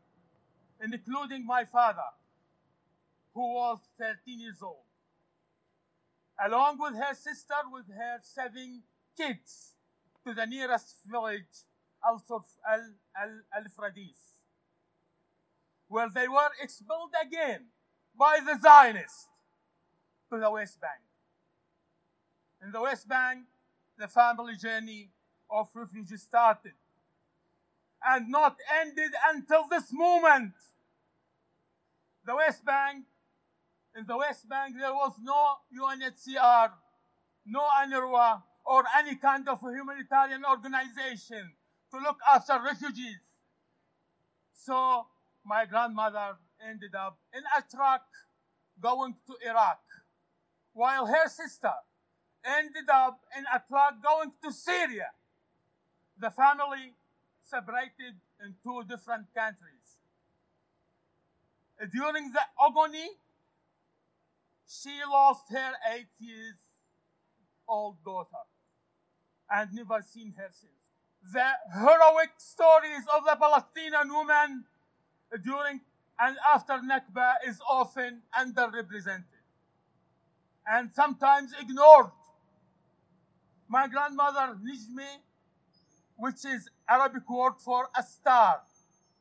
including 0.83 1.47
my 1.47 1.65
father, 1.65 2.11
who 3.35 3.55
was 3.55 3.79
13 3.99 4.41
years 4.41 4.63
old, 4.63 4.85
along 6.45 6.79
with 6.79 6.95
her 6.95 7.15
sister 7.15 7.55
with 7.73 7.89
her 7.89 8.19
seven 8.23 8.83
kids 9.17 9.75
to 10.27 10.35
the 10.35 10.47
nearest 10.47 10.97
village, 11.07 11.65
Al-Fradis, 12.05 12.51
where 15.89 16.11
they 16.11 16.29
were 16.29 16.51
expelled 16.61 17.15
again 17.23 17.67
by 18.19 18.41
the 18.45 18.59
Zionists 18.61 19.29
to 20.31 20.39
the 20.39 20.51
West 20.51 20.81
Bank. 20.81 21.01
In 22.65 22.73
the 22.73 22.81
West 22.81 23.09
Bank, 23.09 23.45
the 23.99 24.09
family 24.09 24.57
journey 24.57 25.11
of 25.51 25.69
refugees 25.75 26.23
started 26.23 26.73
and 28.05 28.31
not 28.31 28.57
ended 28.81 29.11
until 29.29 29.67
this 29.69 29.93
moment. 29.93 30.53
The 32.25 32.35
West 32.35 32.65
Bank, 32.65 33.05
in 33.97 34.05
the 34.07 34.17
West 34.17 34.49
Bank, 34.49 34.75
there 34.79 34.93
was 34.93 35.13
no 35.23 35.57
UNHCR, 35.73 36.71
no 37.47 37.63
UNRWA, 37.85 38.43
or 38.67 38.85
any 38.99 39.15
kind 39.17 39.49
of 39.49 39.61
humanitarian 39.61 40.45
organization 40.45 41.53
to 41.93 41.99
look 41.99 42.19
after 42.35 42.61
refugees. 42.63 43.21
So 44.53 45.07
my 45.45 45.65
grandmother 45.67 46.37
ended 46.69 46.95
up 46.95 47.19
in 47.33 47.43
a 47.57 47.63
truck 47.75 48.03
going 48.81 49.15
to 49.27 49.49
Iraq, 49.49 49.81
while 50.77 51.07
her 51.07 51.27
sister 51.27 51.73
ended 52.45 52.89
up 52.93 53.19
in 53.37 53.45
a 53.53 53.63
truck 53.67 53.95
going 54.03 54.31
to 54.45 54.53
Syria. 54.53 55.09
The 56.21 56.31
family 56.31 56.93
separated 57.43 58.15
in 58.45 58.55
two 58.63 58.85
different 58.85 59.27
countries. 59.35 59.97
During 61.93 62.31
the 62.31 62.43
agony, 62.63 63.09
she 64.69 65.01
lost 65.11 65.45
her 65.51 65.73
eight 65.95 66.13
years 66.19 66.57
old 67.67 67.97
daughter 68.05 68.45
and 69.51 69.73
never 69.73 70.03
seen 70.03 70.35
her 70.37 70.51
since. 70.51 70.73
The 71.33 71.49
heroic 71.73 72.33
stories 72.37 73.05
of 73.17 73.25
the 73.25 73.37
Palestinian 73.37 74.09
women 74.15 74.65
during 75.43 75.81
and 76.19 76.37
after 76.55 76.75
Nakba 76.75 77.35
is 77.47 77.61
often 77.69 78.23
underrepresented 78.39 79.36
and 80.67 80.91
sometimes 80.93 81.53
ignored. 81.61 82.11
My 83.69 83.89
grandmother 83.89 84.57
Nijmi, 84.63 85.21
which 86.17 86.45
is 86.45 86.69
Arabic 86.89 87.29
word 87.29 87.55
for 87.59 87.89
a 87.97 88.03
star, 88.03 88.61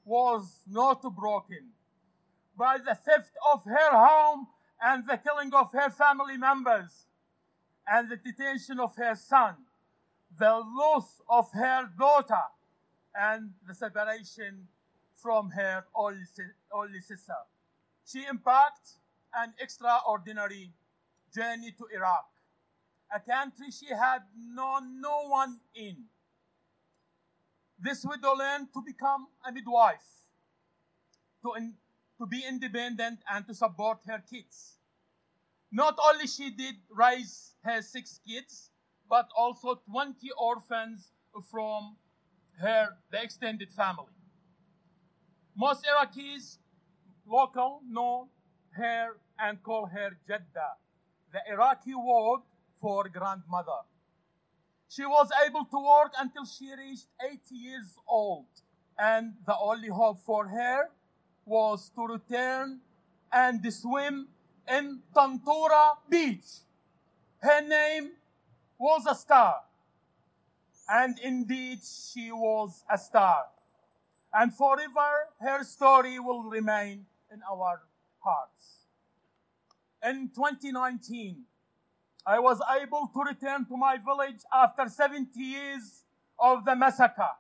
was 0.03 0.61
not 0.67 1.01
broken 1.15 1.71
by 2.57 2.77
the 2.77 2.95
theft 2.95 3.31
of 3.53 3.63
her 3.65 3.91
home 3.91 4.47
and 4.81 5.05
the 5.07 5.17
killing 5.17 5.53
of 5.53 5.71
her 5.73 5.89
family 5.89 6.37
members 6.37 7.07
and 7.87 8.09
the 8.09 8.17
detention 8.17 8.79
of 8.79 8.95
her 8.95 9.15
son, 9.15 9.55
the 10.37 10.61
loss 10.75 11.21
of 11.29 11.51
her 11.53 11.89
daughter, 11.97 12.41
and 13.15 13.51
the 13.67 13.73
separation 13.73 14.67
from 15.15 15.49
her 15.51 15.85
only 15.95 17.01
sister. 17.01 17.33
She 18.05 18.25
embarked 18.27 18.89
an 19.33 19.53
extraordinary 19.59 20.71
journey 21.36 21.72
to 21.77 21.86
Iraq, 21.94 22.25
a 23.13 23.20
country 23.20 23.70
she 23.72 23.88
had 23.88 24.22
known 24.36 25.01
no 25.01 25.27
one 25.27 25.60
in. 25.75 26.06
This 27.77 28.06
widow 28.06 28.34
learned 28.36 28.70
to 28.74 28.82
become 28.82 29.27
a 29.46 29.51
midwife, 29.51 30.08
to, 31.44 31.54
in, 31.58 31.74
to 32.20 32.25
be 32.25 32.44
independent 32.48 33.20
and 33.30 33.46
to 33.48 33.54
support 33.54 34.00
her 34.08 34.24
kids. 34.30 34.77
Not 35.72 35.98
only 36.08 36.27
she 36.27 36.51
did 36.51 36.75
raise 36.89 37.54
her 37.63 37.82
six 37.82 38.20
kids, 38.25 38.72
but 39.10 39.27
also 39.38 39.82
20 39.92 40.30
orphans 40.38 41.12
from 41.51 41.98
her 42.60 42.98
the 43.12 43.22
extended 43.22 43.72
family. 43.74 44.13
Most 45.56 45.86
Iraqis 45.86 46.58
local 47.27 47.82
know 47.88 48.30
her 48.72 49.18
and 49.39 49.62
call 49.63 49.86
her 49.88 50.12
Jeddah, 50.27 50.75
the 51.32 51.39
Iraqi 51.51 51.96
word 51.96 52.41
for 52.82 53.08
grandmother. 53.10 53.82
She 54.89 55.05
was 55.05 55.29
able 55.46 55.65
to 55.65 55.77
work 55.77 56.13
until 56.20 56.46
she 56.46 56.72
reached 56.74 57.08
80 57.22 57.55
years 57.55 57.98
old, 58.08 58.46
and 58.98 59.34
the 59.46 59.58
only 59.58 59.89
hope 59.89 60.22
for 60.22 60.48
her 60.48 60.89
was 61.46 61.89
to 61.96 62.08
return 62.08 62.79
and 63.32 63.74
swim 63.74 64.27
in 64.67 65.01
Tantura 65.13 65.98
Beach. 66.10 66.62
Her 67.39 67.62
name 67.62 68.12
was 68.77 69.05
a 69.05 69.15
star, 69.15 69.62
and 70.89 71.20
indeed 71.20 71.79
she 71.84 72.32
was 72.32 72.84
a 72.91 72.98
star. 72.98 73.46
And 74.34 74.53
forever 74.53 75.29
her 75.39 75.63
story 75.63 76.20
will 76.20 76.44
remain 76.44 77.05
in 77.32 77.41
our 77.50 77.82
hearts. 78.20 78.85
In 80.05 80.29
2019, 80.35 81.43
I 82.27 82.38
was 82.38 82.62
able 82.79 83.09
to 83.12 83.21
return 83.21 83.65
to 83.65 83.75
my 83.75 83.97
village 83.97 84.41
after 84.53 84.88
70 84.88 85.39
years 85.39 86.03
of 86.38 86.63
the 86.63 86.75
massacre 86.75 87.33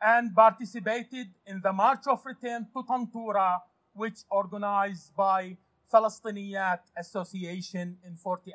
and 0.00 0.32
participated 0.32 1.34
in 1.48 1.60
the 1.60 1.72
March 1.72 2.06
of 2.06 2.24
Return 2.24 2.68
to 2.72 2.84
Tantura, 2.84 3.58
which 3.92 4.20
organized 4.30 5.16
by 5.16 5.56
Palestiniyat 5.92 6.78
Association 6.96 7.98
in 8.06 8.14
48. 8.14 8.54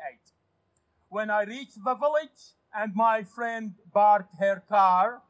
When 1.10 1.30
I 1.30 1.44
reached 1.44 1.84
the 1.84 1.96
village 1.96 2.56
and 2.74 2.96
my 2.96 3.24
friend 3.24 3.74
parked 3.94 4.34
her 4.40 4.64
car, 4.70 5.22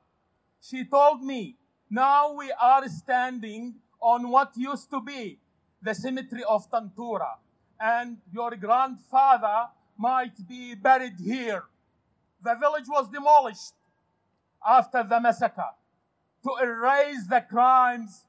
she 0.61 0.85
told 0.85 1.23
me, 1.23 1.57
now 1.89 2.33
we 2.33 2.51
are 2.51 2.87
standing 2.87 3.75
on 3.99 4.29
what 4.29 4.55
used 4.55 4.91
to 4.91 5.01
be 5.01 5.39
the 5.81 5.95
cemetery 5.95 6.43
of 6.43 6.69
Tantura, 6.69 7.37
and 7.79 8.17
your 8.31 8.55
grandfather 8.55 9.67
might 9.97 10.47
be 10.47 10.75
buried 10.75 11.19
here. 11.19 11.63
The 12.43 12.55
village 12.55 12.85
was 12.87 13.09
demolished 13.09 13.73
after 14.65 15.03
the 15.03 15.19
massacre 15.19 15.71
to 16.43 16.55
erase 16.61 17.25
the 17.27 17.41
crimes 17.41 18.25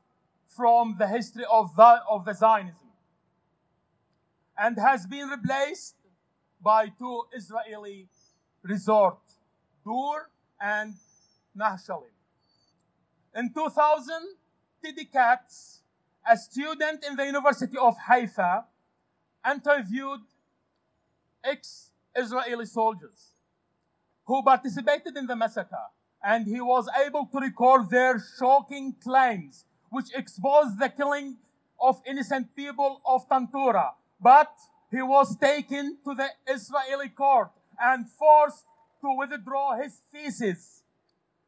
from 0.46 0.96
the 0.98 1.06
history 1.06 1.44
of 1.50 1.74
the, 1.76 2.00
of 2.08 2.24
the 2.24 2.32
Zionism 2.32 2.86
and 4.58 4.78
has 4.78 5.06
been 5.06 5.28
replaced 5.28 5.96
by 6.62 6.88
two 6.88 7.22
Israeli 7.32 8.08
resorts, 8.62 9.38
Dur 9.84 10.28
and 10.60 10.94
Nahsholim. 11.56 12.14
In 13.34 13.52
2000, 13.52 14.14
Teddy 14.82 15.04
Katz, 15.04 15.82
a 16.28 16.36
student 16.36 17.04
in 17.04 17.16
the 17.16 17.26
University 17.26 17.76
of 17.78 17.96
Haifa, 17.98 18.64
interviewed 19.50 20.20
ex-Israeli 21.44 22.66
soldiers 22.66 23.32
who 24.26 24.42
participated 24.42 25.16
in 25.16 25.26
the 25.26 25.36
massacre 25.36 25.86
and 26.24 26.46
he 26.46 26.60
was 26.60 26.88
able 27.06 27.26
to 27.26 27.38
record 27.38 27.88
their 27.90 28.22
shocking 28.38 28.94
claims 29.02 29.64
which 29.90 30.06
exposed 30.14 30.78
the 30.78 30.88
killing 30.88 31.36
of 31.80 32.00
innocent 32.06 32.54
people 32.56 33.00
of 33.06 33.28
Tantura. 33.28 33.90
But 34.20 34.50
he 34.90 35.02
was 35.02 35.36
taken 35.36 35.98
to 36.04 36.14
the 36.14 36.28
Israeli 36.46 37.10
court 37.10 37.50
and 37.78 38.08
forced 38.08 38.64
to 39.02 39.14
withdraw 39.16 39.76
his 39.76 40.00
thesis. 40.10 40.82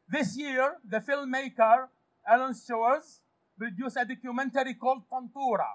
This 0.07 0.37
year, 0.37 0.77
the 0.87 0.99
filmmaker 0.99 1.87
Alon 2.27 2.53
Schwarz 2.53 3.21
produced 3.57 3.97
a 3.97 4.05
documentary 4.05 4.75
called 4.75 5.03
Tantura. 5.11 5.67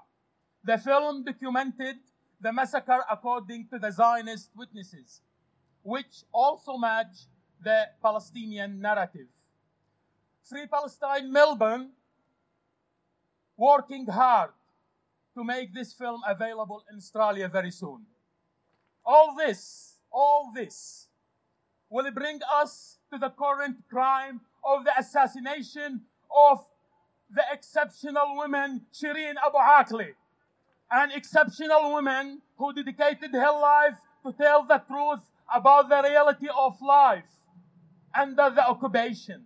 The 0.63 0.77
film 0.77 1.23
documented 1.23 1.97
the 2.41 2.51
massacre 2.51 3.03
according 3.09 3.67
to 3.69 3.79
the 3.79 3.91
Zionist 3.91 4.49
witnesses, 4.55 5.21
which 5.83 6.23
also 6.31 6.77
match 6.77 7.27
the 7.63 7.85
Palestinian 8.01 8.79
narrative. 8.79 9.27
Free 10.43 10.67
Palestine 10.67 11.31
Melbourne 11.31 11.89
working 13.57 14.05
hard 14.05 14.51
to 15.35 15.43
make 15.43 15.73
this 15.73 15.93
film 15.93 16.21
available 16.27 16.83
in 16.91 16.97
Australia 16.97 17.47
very 17.47 17.71
soon. 17.71 18.05
All 19.05 19.35
this, 19.35 19.99
all 20.11 20.51
this 20.53 21.07
will 21.89 22.09
bring 22.11 22.39
us 22.53 22.97
to 23.11 23.17
the 23.19 23.29
current 23.29 23.77
crime 23.89 24.41
of 24.63 24.83
the 24.83 24.97
assassination 24.97 26.01
of 26.35 26.65
the 27.29 27.43
exceptional 27.51 28.35
woman 28.35 28.81
Shireen 28.93 29.35
Abu 29.45 29.57
Akleh, 29.57 30.13
an 30.95 31.11
exceptional 31.11 31.91
woman 31.91 32.41
who 32.57 32.71
dedicated 32.71 33.33
her 33.33 33.51
life 33.51 33.95
to 34.25 34.31
tell 34.31 34.63
the 34.63 34.81
truth 34.87 35.19
about 35.53 35.89
the 35.89 36.01
reality 36.01 36.47
of 36.57 36.81
life 36.81 37.29
under 38.17 38.49
the 38.49 38.65
occupation. 38.65 39.45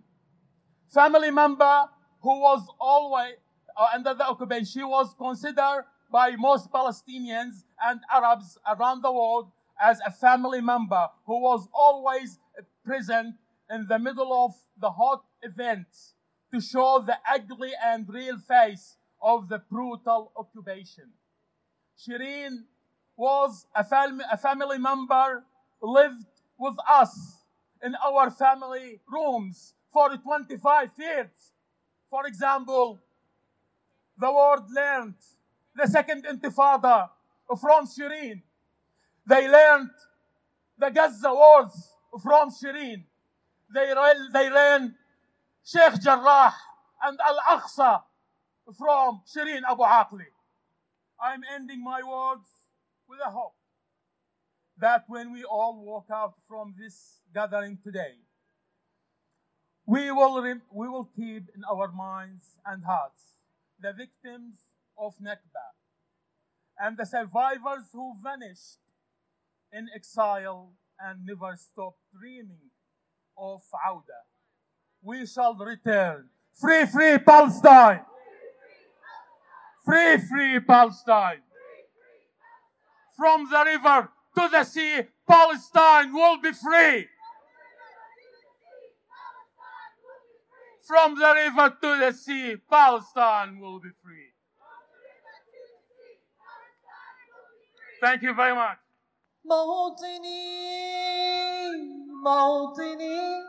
Family 0.94 1.32
member 1.32 1.86
who 2.22 2.40
was 2.40 2.64
always 2.78 3.34
uh, 3.76 3.86
under 3.92 4.14
the 4.14 4.28
occupation, 4.28 4.64
she 4.64 4.84
was 4.84 5.12
considered 5.18 5.86
by 6.12 6.36
most 6.36 6.70
Palestinians 6.70 7.64
and 7.82 8.00
Arabs 8.12 8.56
around 8.68 9.02
the 9.02 9.10
world 9.12 9.50
as 9.82 9.98
a 10.06 10.10
family 10.12 10.60
member 10.60 11.08
who 11.26 11.40
was 11.40 11.68
always 11.74 12.38
present 12.84 13.34
in 13.70 13.86
the 13.88 13.98
middle 13.98 14.32
of 14.44 14.54
the 14.80 14.90
hot 14.90 15.24
events 15.42 16.14
to 16.52 16.60
show 16.60 17.02
the 17.04 17.16
ugly 17.28 17.72
and 17.84 18.08
real 18.08 18.38
face 18.38 18.96
of 19.20 19.48
the 19.48 19.58
brutal 19.58 20.30
occupation. 20.36 21.10
Shireen 21.98 22.64
was 23.16 23.66
a, 23.74 23.84
fam- 23.84 24.22
a 24.32 24.36
family 24.36 24.78
member, 24.78 25.44
lived 25.82 26.24
with 26.58 26.76
us 26.88 27.44
in 27.82 27.94
our 27.96 28.30
family 28.30 29.00
rooms 29.10 29.74
for 29.92 30.10
25 30.16 30.90
years. 30.98 31.52
For 32.10 32.26
example, 32.26 33.00
the 34.18 34.32
world 34.32 34.64
learned 34.74 35.14
the 35.76 35.86
second 35.86 36.24
intifada 36.24 37.08
from 37.60 37.86
Shireen. 37.86 38.42
They 39.26 39.48
learned 39.48 39.90
the 40.78 40.90
Gaza 40.90 41.32
wars 41.32 41.90
from 42.22 42.50
Shireen. 42.50 43.04
They, 43.74 43.94
they 44.32 44.50
learned 44.50 44.94
Sheikh 45.64 46.00
Jarrah 46.02 46.54
and 47.04 47.18
Al 47.26 47.58
Aqsa 47.58 48.02
from 48.76 49.22
Shireen 49.26 49.62
Abu 49.68 49.82
Akleh. 49.82 50.26
I'm 51.22 51.42
ending 51.54 51.84
my 51.84 52.02
words 52.02 52.48
with 53.08 53.18
a 53.24 53.30
hope 53.30 53.54
that 54.78 55.04
when 55.08 55.32
we 55.32 55.44
all 55.44 55.82
walk 55.84 56.06
out 56.12 56.34
from 56.48 56.74
this 56.78 57.20
gathering 57.34 57.78
today, 57.84 58.14
we 59.86 60.10
will, 60.10 60.42
we 60.72 60.88
will 60.88 61.10
keep 61.16 61.44
in 61.54 61.62
our 61.70 61.90
minds 61.92 62.56
and 62.64 62.84
hearts 62.84 63.34
the 63.80 63.92
victims 63.92 64.60
of 64.98 65.14
Nakba 65.18 65.66
and 66.78 66.96
the 66.96 67.04
survivors 67.04 67.84
who 67.92 68.14
vanished 68.22 68.78
in 69.72 69.88
exile 69.94 70.72
and 70.98 71.26
never 71.26 71.56
stopped 71.56 72.00
dreaming 72.18 72.70
of 73.36 73.62
Auda. 73.86 74.22
We 75.02 75.26
shall 75.26 75.54
return. 75.54 76.28
Free, 76.58 76.86
free 76.86 77.18
Palestine! 77.18 78.00
Free, 79.85 80.17
free 80.17 80.59
Palestine! 80.59 81.41
From 83.17 83.49
the 83.49 83.63
river 83.65 84.09
to 84.37 84.49
the 84.49 84.63
sea, 84.63 85.03
Palestine 85.27 86.13
will 86.13 86.37
be 86.41 86.51
free! 86.51 87.07
From 90.87 91.15
the 91.15 91.33
river 91.33 91.75
to 91.81 91.99
the 91.99 92.11
sea, 92.11 92.55
Palestine 92.69 93.59
will 93.59 93.79
be 93.79 93.89
free. 94.03 94.31
Thank 98.01 98.21
you 98.21 98.33
very 98.33 98.53
much. 98.53 98.77
موطني 99.45 100.41
موطني 102.23 103.43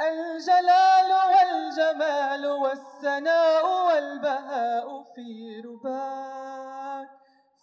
الجلال 0.00 1.10
والجمال 1.30 2.46
والثناء 2.46 3.86
والبهاء 3.86 5.02
في 5.14 5.60
رباك 5.60 7.08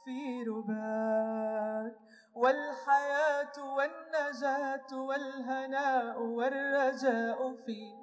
في 0.06 0.44
رباك. 0.44 2.06
والحياة 2.36 3.58
والنجاة 3.58 4.88
والهناء 4.94 6.20
والرجاء 6.22 7.56
في 7.66 7.96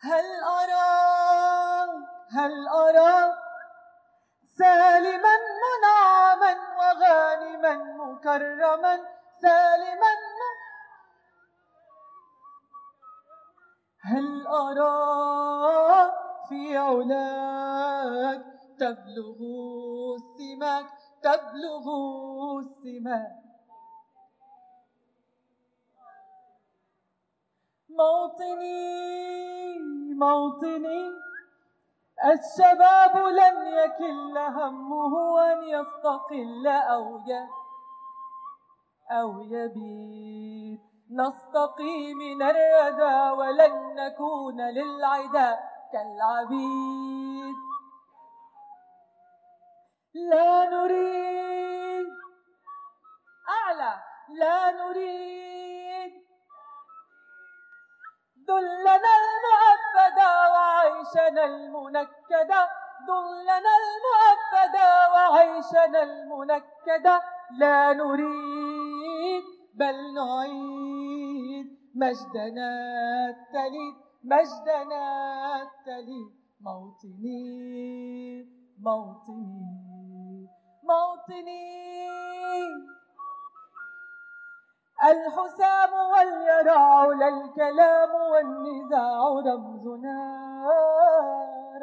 هل 0.00 0.24
أرى 0.42 0.86
هل 2.30 2.68
أرى 2.68 3.34
سالما 4.58 5.36
منعما 5.64 6.56
وغانما 6.78 7.74
مكرما 7.74 9.15
سالما. 9.42 10.12
هل 14.00 14.46
أرى 14.46 16.12
في 16.48 16.76
علاك 16.76 18.44
تبلغ 18.78 19.38
السماك؟ 20.16 20.86
تبلغ 21.22 21.86
السماك. 22.58 23.46
موطني 27.88 29.78
موطني 30.14 31.10
الشباب 32.24 33.16
لن 33.16 33.66
يكل 33.66 34.38
همه 34.38 35.42
أن 35.52 35.62
يستقل 35.62 36.66
أو 36.66 37.18
ي... 37.18 37.65
أو 39.10 39.42
يبيد 39.42 40.80
نستقي 41.10 42.14
من 42.14 42.42
الردى 42.42 43.30
ولن 43.30 43.94
نكون 43.94 44.60
للعدا 44.60 45.58
كالعبيد. 45.92 47.54
لا 50.14 50.64
نريد. 50.70 52.06
أعلى. 53.48 54.02
لا 54.28 54.70
نريد. 54.70 56.12
ذلنا 58.48 59.12
المؤبدا 59.22 60.48
وعيشنا 60.48 61.44
المنكدا 61.44 62.68
ذلنا 63.08 63.72
المؤبدا 63.82 65.08
وعيشنا 65.08 66.02
المنكدا 66.02 67.20
لا 67.50 67.92
نريد. 67.92 68.75
بل 69.74 70.14
نعيد. 70.14 71.76
مجدنا 71.96 72.70
التليد 73.28 73.96
مجدنا 74.24 75.02
التليد 75.62 76.30
موطني 76.60 78.44
موطني 78.82 80.48
موطني. 80.84 81.66
الحسام 85.04 85.92
واليرع 86.12 87.04
لا 87.06 87.28
الكلام 87.28 88.10
والنزاع 88.32 89.20
رمزنا 89.46 90.18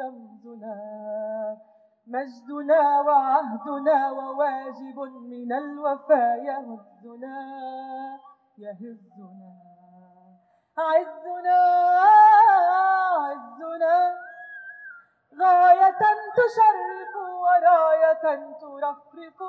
رمزنا. 0.00 0.76
مجدنا 2.06 3.00
وعهدنا 3.00 4.10
وواجب 4.10 4.98
من 5.00 5.52
الوفاء 5.52 6.44
يهزنا 6.44 7.38
يهزنا 8.58 9.52
عزنا 10.78 11.60
عزنا. 13.24 14.14
غاية 15.40 15.98
تشرف 16.36 17.14
وراية 17.16 18.12
ترفرف 18.12 19.40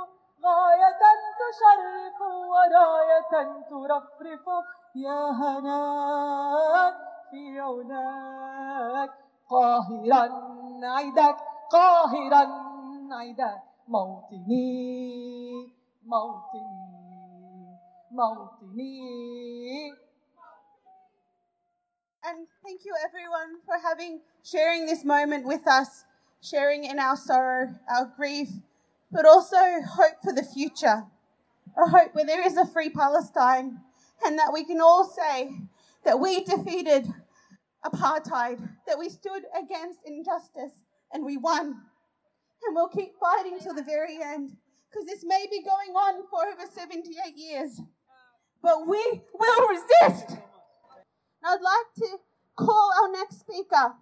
غاية 0.45 1.01
تشرف 1.41 2.21
وراية 2.21 3.31
ترفرف. 3.69 4.65
يا 4.95 5.31
هناك 5.31 6.95
في 7.31 7.59
علاك 7.59 9.13
قاهرا 9.49 10.23
عيدك 10.83 11.37
قاهرا 11.70 12.70
عيدك 13.12 13.62
موطني 13.88 15.72
موطني 16.04 17.00
موطني 18.10 19.92
And 22.22 22.46
thank 22.62 22.84
you 22.84 22.94
everyone 23.02 23.60
for 23.64 23.78
having 23.82 24.20
sharing 24.44 24.84
this 24.86 25.04
moment 25.04 25.46
with 25.46 25.66
us, 25.66 26.04
sharing 26.42 26.84
in 26.84 26.98
our 26.98 27.16
sorrow, 27.16 27.74
our 27.88 28.12
grief, 28.14 28.50
but 29.10 29.24
also 29.24 29.56
hope 29.56 30.22
for 30.22 30.32
the 30.32 30.42
future. 30.42 31.06
A 31.76 31.88
hope 31.88 32.14
where 32.14 32.26
there 32.26 32.46
is 32.46 32.56
a 32.56 32.66
free 32.66 32.90
Palestine 32.90 33.80
and 34.24 34.38
that 34.38 34.52
we 34.52 34.64
can 34.64 34.80
all 34.80 35.04
say 35.04 35.50
that 36.04 36.20
we 36.20 36.44
defeated 36.44 37.08
apartheid, 37.84 38.58
that 38.86 38.98
we 38.98 39.08
stood 39.08 39.44
against 39.58 40.00
injustice 40.04 40.72
and 41.15 41.25
we 41.25 41.37
won. 41.37 41.79
And 42.67 42.75
we'll 42.75 42.89
keep 42.89 43.15
fighting 43.17 43.57
till 43.59 43.73
the 43.73 43.83
very 43.83 44.19
end 44.21 44.51
because 44.91 45.07
this 45.07 45.23
may 45.23 45.47
be 45.49 45.63
going 45.63 45.95
on 45.95 46.27
for 46.29 46.43
over 46.43 46.69
78 46.69 47.07
years. 47.35 47.79
But 48.61 48.85
we 48.85 48.99
will 49.33 49.67
resist. 49.69 50.37
I'd 51.43 51.61
like 51.61 51.89
to 51.99 52.07
call 52.57 52.91
our 53.01 53.11
next 53.11 53.39
speaker, 53.39 53.95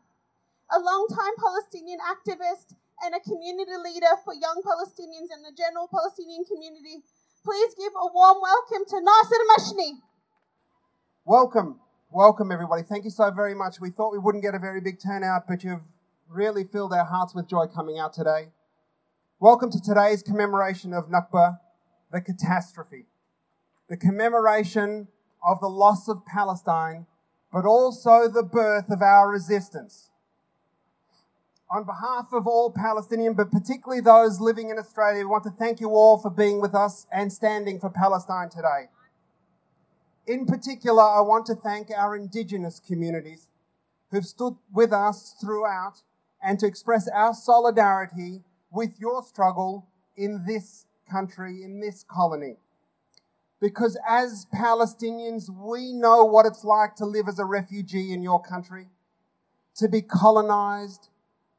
a 0.72 0.80
long-time 0.80 1.36
Palestinian 1.38 2.00
activist 2.02 2.74
and 3.04 3.14
a 3.14 3.20
community 3.20 3.78
leader 3.84 4.16
for 4.24 4.34
young 4.34 4.62
Palestinians 4.66 5.30
and 5.34 5.46
the 5.46 5.54
general 5.56 5.88
Palestinian 5.92 6.46
community. 6.46 7.04
Please 7.44 7.76
give 7.78 7.94
a 7.94 8.08
warm 8.14 8.38
welcome 8.42 8.86
to 8.88 9.02
Nasser 9.02 9.44
Mashni. 9.52 10.00
Welcome, 11.26 11.80
welcome 12.10 12.52
everybody. 12.52 12.84
Thank 12.84 13.04
you 13.04 13.12
so 13.12 13.30
very 13.30 13.54
much. 13.54 13.82
We 13.82 13.90
thought 13.92 14.14
we 14.14 14.20
wouldn't 14.20 14.44
get 14.44 14.56
a 14.56 14.60
very 14.60 14.80
big 14.80 15.02
turnout, 15.04 15.44
but 15.48 15.64
you've 15.64 15.82
really 16.34 16.64
filled 16.64 16.94
our 16.94 17.06
hearts 17.06 17.36
with 17.36 17.48
joy 17.48 17.68
coming 17.68 18.00
out 18.00 18.14
today. 18.14 18.48
Welcome 19.40 19.70
to 19.72 19.80
today's 19.80 20.24
commemoration 20.24 20.94
of 20.94 21.10
Nakba, 21.10 21.60
the 22.12 22.22
catastrophe, 22.22 23.06
the 23.88 23.98
commemoration 23.98 25.08
of 25.46 25.60
the 25.62 25.70
loss 25.70 26.08
of 26.08 26.26
Palestine 26.26 27.06
but 27.54 27.66
also 27.66 28.28
the 28.28 28.42
birth 28.42 28.90
of 28.90 29.04
our 29.04 29.30
resistance. 29.30 30.10
On 31.70 31.84
behalf 31.84 32.34
of 32.34 32.48
all 32.48 32.72
Palestinian, 32.72 33.36
but 33.36 33.52
particularly 33.52 34.02
those 34.02 34.40
living 34.40 34.70
in 34.70 34.80
Australia, 34.80 35.20
we 35.20 35.26
want 35.26 35.44
to 35.44 35.52
thank 35.52 35.80
you 35.80 35.90
all 35.92 36.18
for 36.18 36.32
being 36.32 36.60
with 36.60 36.74
us 36.74 37.06
and 37.12 37.32
standing 37.32 37.80
for 37.80 37.92
Palestine 37.92 38.50
today. 38.50 38.90
In 40.26 40.48
particular, 40.48 41.04
I 41.04 41.22
want 41.22 41.46
to 41.46 41.56
thank 41.56 41.92
our 41.96 42.16
Indigenous 42.16 42.80
communities 42.80 43.48
who've 44.10 44.26
stood 44.26 44.56
with 44.72 44.92
us 44.92 45.36
throughout 45.40 46.02
and 46.44 46.60
to 46.60 46.68
express 46.68 47.08
our 47.08 47.34
solidarity 47.34 48.42
with 48.72 49.00
your 49.00 49.24
struggle 49.24 49.88
in 50.18 50.44
this 50.46 50.86
country, 51.10 51.64
in 51.64 51.80
this 51.80 52.04
colony. 52.04 52.58
Because 53.62 53.98
as 54.08 54.46
Palestinians, 54.54 55.50
we 55.50 55.94
know 55.94 56.26
what 56.26 56.46
it's 56.46 56.66
like 56.66 56.96
to 56.96 57.06
live 57.06 57.30
as 57.30 57.40
a 57.40 57.46
refugee 57.46 58.12
in 58.12 58.22
your 58.22 58.42
country, 58.42 58.88
to 59.78 59.88
be 59.88 60.02
colonized, 60.02 61.08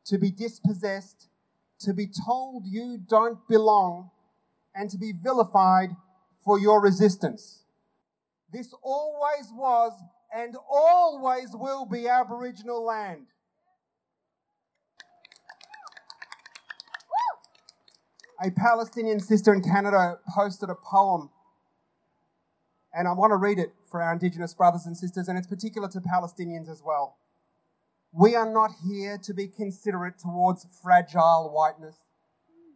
to 0.04 0.18
be 0.18 0.30
dispossessed, 0.30 1.28
to 1.80 1.94
be 1.94 2.06
told 2.26 2.66
you 2.66 2.98
don't 3.08 3.38
belong, 3.48 4.10
and 4.74 4.90
to 4.90 4.98
be 4.98 5.12
vilified 5.12 5.90
for 6.44 6.58
your 6.58 6.80
resistance. 6.82 7.64
This 8.52 8.74
always 8.82 9.50
was 9.52 9.92
and 10.34 10.56
always 10.68 11.50
will 11.54 11.86
be 11.86 12.08
Aboriginal 12.08 12.84
land. 12.84 13.26
A 18.42 18.50
Palestinian 18.50 19.20
sister 19.20 19.54
in 19.54 19.62
Canada 19.62 20.18
posted 20.34 20.70
a 20.70 20.74
poem 20.74 21.30
and 22.94 23.08
I 23.08 23.12
want 23.12 23.32
to 23.32 23.36
read 23.36 23.58
it 23.58 23.74
for 23.90 24.00
our 24.00 24.12
Indigenous 24.12 24.54
brothers 24.54 24.86
and 24.86 24.96
sisters, 24.96 25.26
and 25.28 25.36
it's 25.36 25.48
particular 25.48 25.88
to 25.88 26.00
Palestinians 26.00 26.70
as 26.70 26.80
well. 26.82 27.16
We 28.12 28.36
are 28.36 28.50
not 28.50 28.70
here 28.88 29.18
to 29.24 29.34
be 29.34 29.48
considerate 29.48 30.18
towards 30.18 30.66
fragile 30.80 31.50
whiteness. 31.52 31.96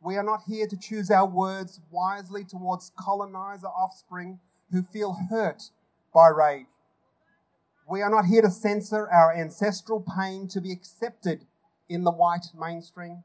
We 0.02 0.16
are 0.16 0.24
not 0.24 0.40
here 0.48 0.66
to 0.66 0.76
choose 0.76 1.10
our 1.10 1.26
words 1.26 1.80
wisely 1.90 2.44
towards 2.44 2.90
colonizer 2.98 3.68
offspring 3.68 4.40
who 4.72 4.82
feel 4.82 5.16
hurt 5.30 5.70
by 6.12 6.28
rage. 6.28 6.66
We 7.88 8.02
are 8.02 8.10
not 8.10 8.26
here 8.26 8.42
to 8.42 8.50
censor 8.50 9.08
our 9.08 9.32
ancestral 9.32 10.04
pain 10.16 10.48
to 10.48 10.60
be 10.60 10.72
accepted 10.72 11.46
in 11.88 12.02
the 12.02 12.10
white 12.10 12.46
mainstream. 12.58 13.22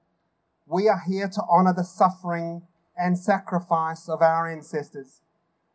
We 0.66 0.88
are 0.88 1.02
here 1.08 1.28
to 1.28 1.44
honor 1.50 1.74
the 1.74 1.84
suffering 1.84 2.64
and 2.98 3.18
sacrifice 3.18 4.08
of 4.08 4.22
our 4.22 4.48
ancestors 4.48 5.24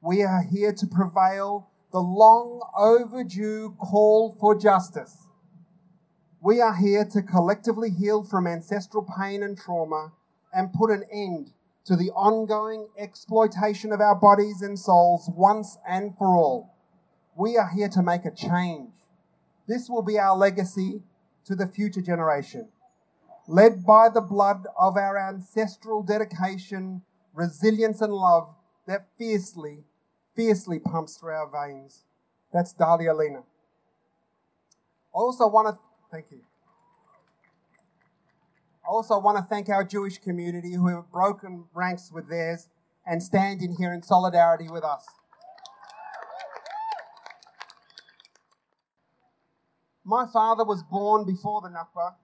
we 0.01 0.23
are 0.23 0.43
here 0.43 0.73
to 0.73 0.87
prevail 0.87 1.71
the 1.91 1.99
long 1.99 2.61
overdue 2.77 3.75
call 3.79 4.37
for 4.39 4.55
justice. 4.55 5.27
We 6.41 6.61
are 6.61 6.77
here 6.77 7.05
to 7.13 7.23
collectively 7.23 7.91
heal 7.91 8.23
from 8.23 8.47
ancestral 8.47 9.05
pain 9.19 9.43
and 9.43 9.59
trauma 9.59 10.13
and 10.53 10.73
put 10.73 10.91
an 10.91 11.05
end 11.13 11.53
to 11.87 11.97
the 11.97 12.11
ongoing 12.11 12.89
exploitation 12.97 13.93
of 13.93 14.01
our 14.01 14.15
bodies 14.15 14.63
and 14.63 14.79
souls 14.79 15.29
once 15.35 15.79
and 15.89 16.17
for 16.17 16.37
all. 16.37 16.77
We 17.37 17.57
are 17.57 17.69
here 17.69 17.89
to 17.89 18.03
make 18.03 18.25
a 18.25 18.31
change. 18.31 18.93
This 19.67 19.89
will 19.89 20.03
be 20.03 20.19
our 20.19 20.37
legacy 20.37 21.03
to 21.47 21.57
the 21.57 21.67
future 21.67 22.03
generation. 22.03 22.69
Led 23.49 23.85
by 23.85 24.09
the 24.11 24.21
blood 24.21 24.67
of 24.79 24.97
our 24.97 25.19
ancestral 25.19 26.03
dedication, 26.05 27.03
resilience, 27.35 28.01
and 28.01 28.13
love 28.13 28.55
that 28.87 29.09
fiercely 29.19 29.85
fiercely 30.39 30.79
pumps 30.79 31.17
through 31.17 31.33
our 31.33 31.51
veins. 31.51 32.05
That's 32.53 32.73
Dalia 32.73 33.17
Lena. 33.17 33.41
I 33.41 33.43
also 35.13 35.49
want 35.49 35.67
to 35.67 35.79
thank 36.13 36.31
you. 36.31 36.43
I 38.85 38.89
also 38.89 39.19
want 39.19 39.37
to 39.37 39.43
thank 39.43 39.69
our 39.69 39.83
Jewish 39.83 40.19
community 40.19 40.75
who 40.75 40.87
have 40.87 41.11
broken 41.11 41.65
ranks 41.75 42.13
with 42.13 42.29
theirs 42.29 42.69
and 43.05 43.21
stand 43.21 43.63
in 43.63 43.75
here 43.75 43.93
in 43.93 44.01
solidarity 44.01 44.69
with 44.69 44.85
us. 44.85 45.05
My 50.05 50.25
father 50.33 50.65
was 50.65 50.85
born 50.85 51.27
before 51.27 51.61
the 51.63 51.69
Nakba, 51.69 52.15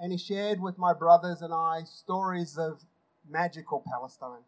and 0.00 0.12
he 0.12 0.18
shared 0.18 0.60
with 0.60 0.78
my 0.78 0.92
brothers 0.94 1.42
and 1.42 1.52
I 1.52 1.82
stories 1.84 2.56
of 2.56 2.82
magical 3.28 3.84
Palestine. 3.86 4.44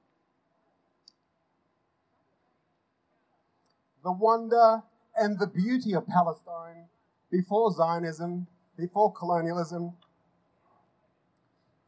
the 4.02 4.12
wonder 4.12 4.82
and 5.16 5.38
the 5.38 5.46
beauty 5.46 5.94
of 5.94 6.06
Palestine 6.06 6.88
before 7.30 7.72
Zionism, 7.72 8.46
before 8.76 9.12
colonialism. 9.12 9.94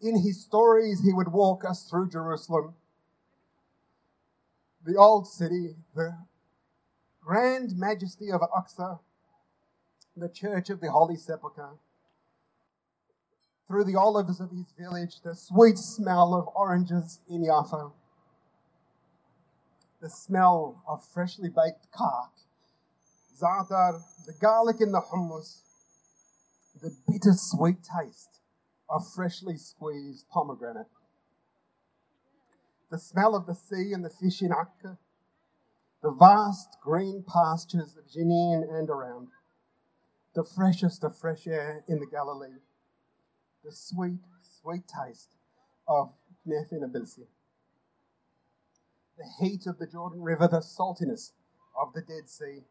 In 0.01 0.21
his 0.23 0.41
stories, 0.41 1.01
he 1.03 1.13
would 1.13 1.33
walk 1.33 1.65
us 1.65 1.89
through 1.89 2.11
Jerusalem, 2.11 2.75
the 4.85 4.97
old 4.97 5.27
city, 5.27 5.77
the 5.95 6.17
grand 7.23 7.77
majesty 7.77 8.31
of 8.31 8.43
Al-Aqsa, 8.43 8.99
the 10.17 10.29
church 10.29 10.69
of 10.71 10.81
the 10.81 10.91
Holy 10.91 11.17
Sepulchre. 11.17 11.71
Through 13.67 13.85
the 13.85 13.97
olives 13.97 14.41
of 14.41 14.51
his 14.51 14.73
village, 14.79 15.21
the 15.23 15.35
sweet 15.35 15.79
smell 15.79 16.35
of 16.35 16.49
oranges 16.55 17.21
in 17.29 17.45
Jaffa 17.45 17.91
the 20.05 20.11
smell 20.11 20.83
of 20.87 21.03
freshly 21.03 21.49
baked 21.49 21.91
kak, 21.97 22.31
za'atar, 23.41 24.03
the 24.27 24.35
garlic 24.39 24.83
in 24.83 24.93
the 24.93 25.01
hummus, 25.01 25.63
the 26.83 26.95
bittersweet 27.09 27.79
taste 27.83 28.41
of 28.91 29.01
freshly 29.15 29.57
squeezed 29.57 30.29
pomegranate, 30.29 30.91
the 32.91 32.99
smell 32.99 33.35
of 33.35 33.47
the 33.47 33.55
sea 33.55 33.95
and 33.95 34.05
the 34.05 34.11
fish 34.11 34.43
in 34.43 34.53
Akka, 34.53 34.99
the 36.03 36.11
vast 36.11 36.77
green 36.83 37.25
pastures 37.27 37.97
of 37.97 38.07
Jenin 38.07 38.63
and 38.71 38.91
around, 38.91 39.29
the 40.35 40.45
freshest 40.45 41.03
of 41.03 41.17
fresh 41.17 41.47
air 41.47 41.83
in 41.89 41.99
the 41.99 42.07
Galilee, 42.07 42.61
the 43.65 43.73
sweet, 43.73 44.21
sweet 44.61 44.83
taste 44.87 45.37
of 45.89 46.13
Nef 46.45 46.69
the 49.17 49.25
heat 49.41 49.67
of 49.67 49.79
the 49.79 49.87
Jordan 49.87 50.23
River, 50.23 50.49
the 50.49 50.61
saltiness 50.61 51.33
of 51.81 51.93
the 51.95 52.03
Dead 52.03 52.29
Sea, 52.29 52.65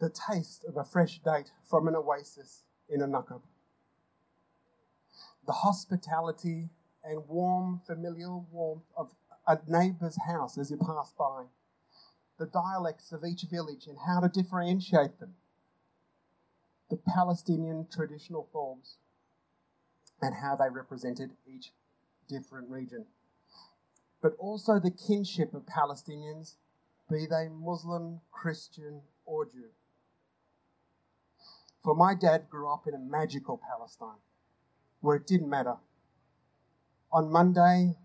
the 0.00 0.10
taste 0.10 0.64
of 0.64 0.76
a 0.76 0.84
fresh 0.84 1.20
date 1.20 1.50
from 1.68 1.88
an 1.88 1.94
oasis 1.94 2.62
in 2.88 3.02
a 3.02 3.06
Nakab, 3.06 3.42
the 5.46 5.52
hospitality 5.52 6.70
and 7.04 7.28
warm, 7.28 7.80
familial 7.86 8.46
warmth 8.50 8.84
of 8.96 9.12
a 9.46 9.58
neighbour's 9.66 10.16
house 10.26 10.56
as 10.56 10.70
you 10.70 10.76
pass 10.76 11.12
by, 11.18 11.44
the 12.38 12.46
dialects 12.46 13.12
of 13.12 13.24
each 13.24 13.42
village 13.50 13.86
and 13.88 13.98
how 14.06 14.20
to 14.20 14.28
differentiate 14.28 15.18
them, 15.18 15.34
the 16.88 16.96
Palestinian 16.96 17.86
traditional 17.92 18.48
forms, 18.52 18.96
and 20.22 20.34
how 20.36 20.56
they 20.56 20.70
represented 20.70 21.30
each 21.46 21.72
different 22.28 22.70
region 22.70 23.04
but 24.22 24.36
also 24.38 24.78
the 24.78 24.90
kinship 24.90 25.52
of 25.52 25.66
Palestinians, 25.66 26.54
be 27.10 27.26
they 27.26 27.48
Muslim, 27.48 28.20
Christian, 28.30 29.02
or 29.26 29.44
Jew. 29.46 29.68
For 31.82 31.94
my 31.96 32.14
dad 32.14 32.48
grew 32.48 32.72
up 32.72 32.86
in 32.86 32.94
a 32.94 32.98
magical 32.98 33.60
Palestine 33.68 34.20
where 35.00 35.16
it 35.16 35.26
didn't 35.26 35.50
matter. 35.50 35.74
On 37.12 37.30
Monday, 37.30 37.96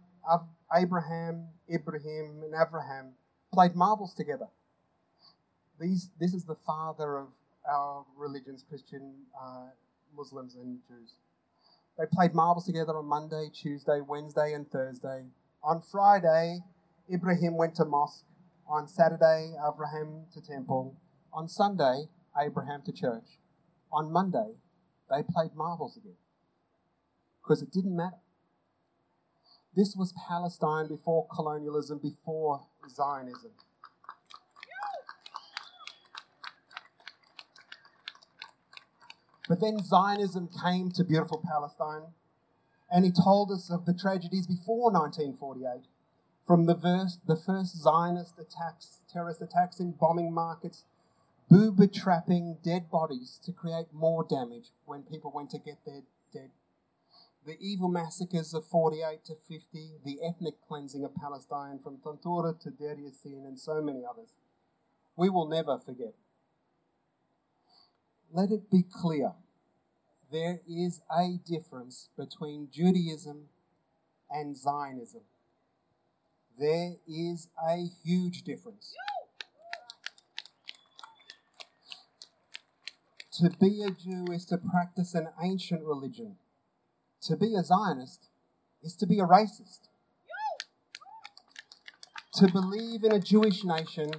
Abraham, 0.75 1.47
Ibrahim, 1.71 2.41
and 2.43 2.53
Abraham 2.59 3.13
played 3.53 3.75
marbles 3.75 4.15
together. 4.15 4.47
These, 5.79 6.09
this 6.19 6.33
is 6.33 6.43
the 6.43 6.57
father 6.65 7.19
of 7.19 7.27
our 7.69 8.03
religions, 8.17 8.65
Christian, 8.67 9.13
uh, 9.39 9.67
Muslims, 10.15 10.55
and 10.55 10.79
Jews. 10.87 11.13
They 11.97 12.05
played 12.05 12.33
marbles 12.33 12.65
together 12.65 12.95
on 12.95 13.05
Monday, 13.05 13.49
Tuesday, 13.53 14.01
Wednesday, 14.01 14.53
and 14.53 14.69
Thursday. 14.69 15.25
On 15.63 15.81
Friday, 15.81 16.59
Ibrahim 17.11 17.57
went 17.57 17.75
to 17.75 17.85
mosque. 17.85 18.23
On 18.69 18.87
Saturday, 18.87 19.53
Abraham 19.67 20.25
to 20.33 20.41
temple. 20.41 20.95
On 21.33 21.47
Sunday, 21.47 22.05
Abraham 22.39 22.81
to 22.85 22.91
church. 22.91 23.39
On 23.91 24.11
Monday, 24.11 24.53
they 25.09 25.23
played 25.23 25.55
marbles 25.55 25.97
again 25.97 26.17
because 27.41 27.61
it 27.61 27.71
didn't 27.71 27.95
matter. 27.95 28.17
This 29.75 29.95
was 29.95 30.13
Palestine 30.27 30.87
before 30.87 31.27
colonialism, 31.33 31.99
before 31.99 32.65
Zionism. 32.89 33.51
But 39.47 39.61
then 39.61 39.81
Zionism 39.81 40.49
came 40.61 40.91
to 40.91 41.03
beautiful 41.03 41.41
Palestine, 41.45 42.13
and 42.91 43.05
he 43.05 43.11
told 43.11 43.51
us 43.51 43.69
of 43.69 43.85
the 43.85 43.93
tragedies 43.93 44.45
before 44.45 44.91
1948, 44.91 45.87
from 46.45 46.65
the 46.65 46.75
first, 46.75 47.25
the 47.27 47.35
first 47.35 47.77
Zionist 47.77 48.37
attacks, 48.39 49.01
terrorist 49.11 49.41
attacks 49.41 49.79
in 49.79 49.91
bombing 49.91 50.33
markets, 50.33 50.83
booby 51.49 51.87
trapping 51.87 52.57
dead 52.63 52.89
bodies 52.89 53.39
to 53.43 53.51
create 53.51 53.93
more 53.93 54.23
damage 54.23 54.71
when 54.85 55.03
people 55.03 55.31
went 55.33 55.49
to 55.51 55.59
get 55.59 55.83
their 55.85 56.01
dead. 56.33 56.51
The 57.45 57.57
evil 57.61 57.87
massacres 57.87 58.53
of 58.53 58.65
48 58.65 59.23
to 59.25 59.35
50, 59.35 59.91
the 60.03 60.19
ethnic 60.21 60.55
cleansing 60.67 61.05
of 61.05 61.15
Palestine 61.15 61.79
from 61.79 61.97
Tantura 61.97 62.59
to 62.59 62.69
Deir 62.69 62.95
Yassin, 62.95 63.45
and 63.45 63.57
so 63.57 63.81
many 63.81 64.03
others. 64.03 64.33
We 65.15 65.29
will 65.29 65.47
never 65.47 65.77
forget 65.77 66.13
let 68.31 68.51
it 68.51 68.69
be 68.69 68.83
clear 68.83 69.33
there 70.31 70.59
is 70.67 71.01
a 71.11 71.37
difference 71.45 72.09
between 72.17 72.69
Judaism 72.71 73.45
and 74.29 74.57
Zionism. 74.57 75.21
There 76.59 76.95
is 77.07 77.47
a 77.65 77.85
huge 78.03 78.43
difference. 78.43 78.93
To 83.39 83.51
be 83.61 83.83
a 83.83 83.91
Jew 83.91 84.25
is 84.33 84.45
to 84.45 84.57
practice 84.57 85.13
an 85.13 85.29
ancient 85.41 85.83
religion. 85.83 86.37
To 87.21 87.37
be 87.37 87.55
a 87.55 87.63
Zionist 87.63 88.29
is 88.83 88.95
to 88.95 89.05
be 89.05 89.19
a 89.19 89.25
racist. 89.25 89.81
To 92.35 92.51
believe 92.51 93.03
in 93.03 93.11
a 93.13 93.19
Jewish 93.19 93.63
nation 93.63 94.09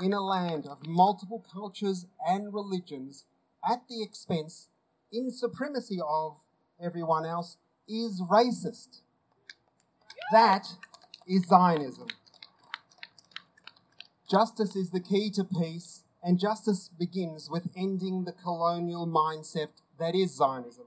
in 0.00 0.12
a 0.12 0.20
land 0.20 0.66
of 0.66 0.86
multiple 0.86 1.44
cultures 1.52 2.06
and 2.26 2.52
religions 2.52 3.24
at 3.64 3.82
the 3.88 4.02
expense, 4.02 4.68
in 5.12 5.30
supremacy 5.30 5.98
of 6.06 6.36
everyone 6.82 7.26
else, 7.26 7.56
is 7.88 8.20
racist. 8.20 9.00
That 10.32 10.66
is 11.26 11.44
Zionism. 11.46 12.08
Justice 14.30 14.76
is 14.76 14.90
the 14.90 15.00
key 15.00 15.30
to 15.30 15.44
peace, 15.44 16.04
and 16.22 16.38
justice 16.38 16.90
begins 16.98 17.48
with 17.50 17.68
ending 17.76 18.24
the 18.24 18.32
colonial 18.32 19.06
mindset 19.06 19.68
that 19.98 20.14
is 20.14 20.36
Zionism. 20.36 20.84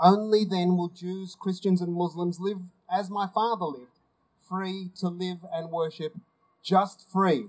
Only 0.00 0.44
then 0.44 0.76
will 0.76 0.88
Jews, 0.88 1.36
Christians, 1.38 1.80
and 1.80 1.92
Muslims 1.92 2.40
live 2.40 2.58
as 2.90 3.10
my 3.10 3.26
father 3.32 3.64
lived, 3.64 4.00
free 4.40 4.90
to 4.96 5.08
live 5.08 5.38
and 5.52 5.70
worship, 5.70 6.14
just 6.62 7.08
free 7.10 7.46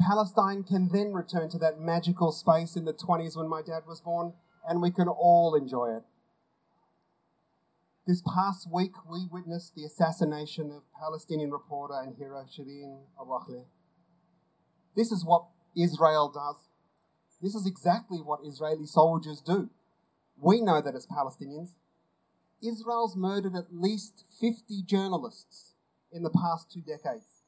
Palestine 0.00 0.64
can 0.64 0.88
then 0.88 1.12
return 1.12 1.50
to 1.50 1.58
that 1.58 1.78
magical 1.78 2.32
space 2.32 2.74
in 2.74 2.84
the 2.84 2.94
20s 2.94 3.36
when 3.36 3.48
my 3.48 3.60
dad 3.60 3.82
was 3.86 4.00
born, 4.00 4.32
and 4.66 4.80
we 4.80 4.90
can 4.90 5.08
all 5.08 5.54
enjoy 5.54 5.96
it. 5.96 6.02
This 8.06 8.22
past 8.22 8.66
week, 8.72 8.92
we 9.08 9.28
witnessed 9.30 9.74
the 9.74 9.84
assassination 9.84 10.70
of 10.70 10.82
Palestinian 10.98 11.50
reporter 11.50 11.94
and 12.00 12.16
hero 12.16 12.44
Shireen 12.44 13.02
Abu. 13.20 13.64
This 14.96 15.12
is 15.12 15.24
what 15.24 15.44
Israel 15.76 16.30
does. 16.32 16.56
This 17.42 17.54
is 17.54 17.66
exactly 17.66 18.18
what 18.18 18.40
Israeli 18.44 18.86
soldiers 18.86 19.40
do. 19.40 19.70
We 20.36 20.60
know 20.60 20.80
that 20.80 20.94
as 20.94 21.06
Palestinians. 21.06 21.74
Israel's 22.62 23.16
murdered 23.16 23.54
at 23.54 23.72
least 23.72 24.24
50 24.40 24.82
journalists 24.82 25.74
in 26.12 26.22
the 26.22 26.30
past 26.30 26.70
two 26.72 26.80
decades. 26.80 27.39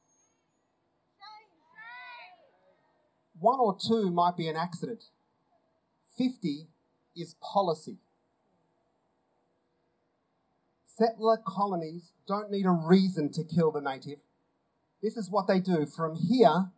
One 3.43 3.59
or 3.59 3.75
two 3.75 4.09
might 4.09 4.37
be 4.37 4.47
an 4.47 4.55
accident. 4.55 5.03
50 6.17 6.69
is 7.13 7.35
policy. 7.41 7.97
Settler 10.85 11.37
colonies 11.45 12.13
don't 12.25 12.49
need 12.49 12.65
a 12.65 12.71
reason 12.71 13.33
to 13.33 13.43
kill 13.43 13.69
the 13.69 13.81
native. 13.81 14.19
This 15.01 15.17
is 15.17 15.29
what 15.29 15.47
they 15.49 15.59
do 15.59 15.85
from 15.85 16.15
here 16.15 16.71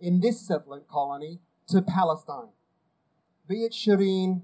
in 0.00 0.20
this 0.20 0.46
settlement 0.46 0.86
colony 0.86 1.38
to 1.68 1.80
Palestine. 1.80 2.50
Be 3.48 3.64
it 3.64 3.72
Shireen 3.72 4.42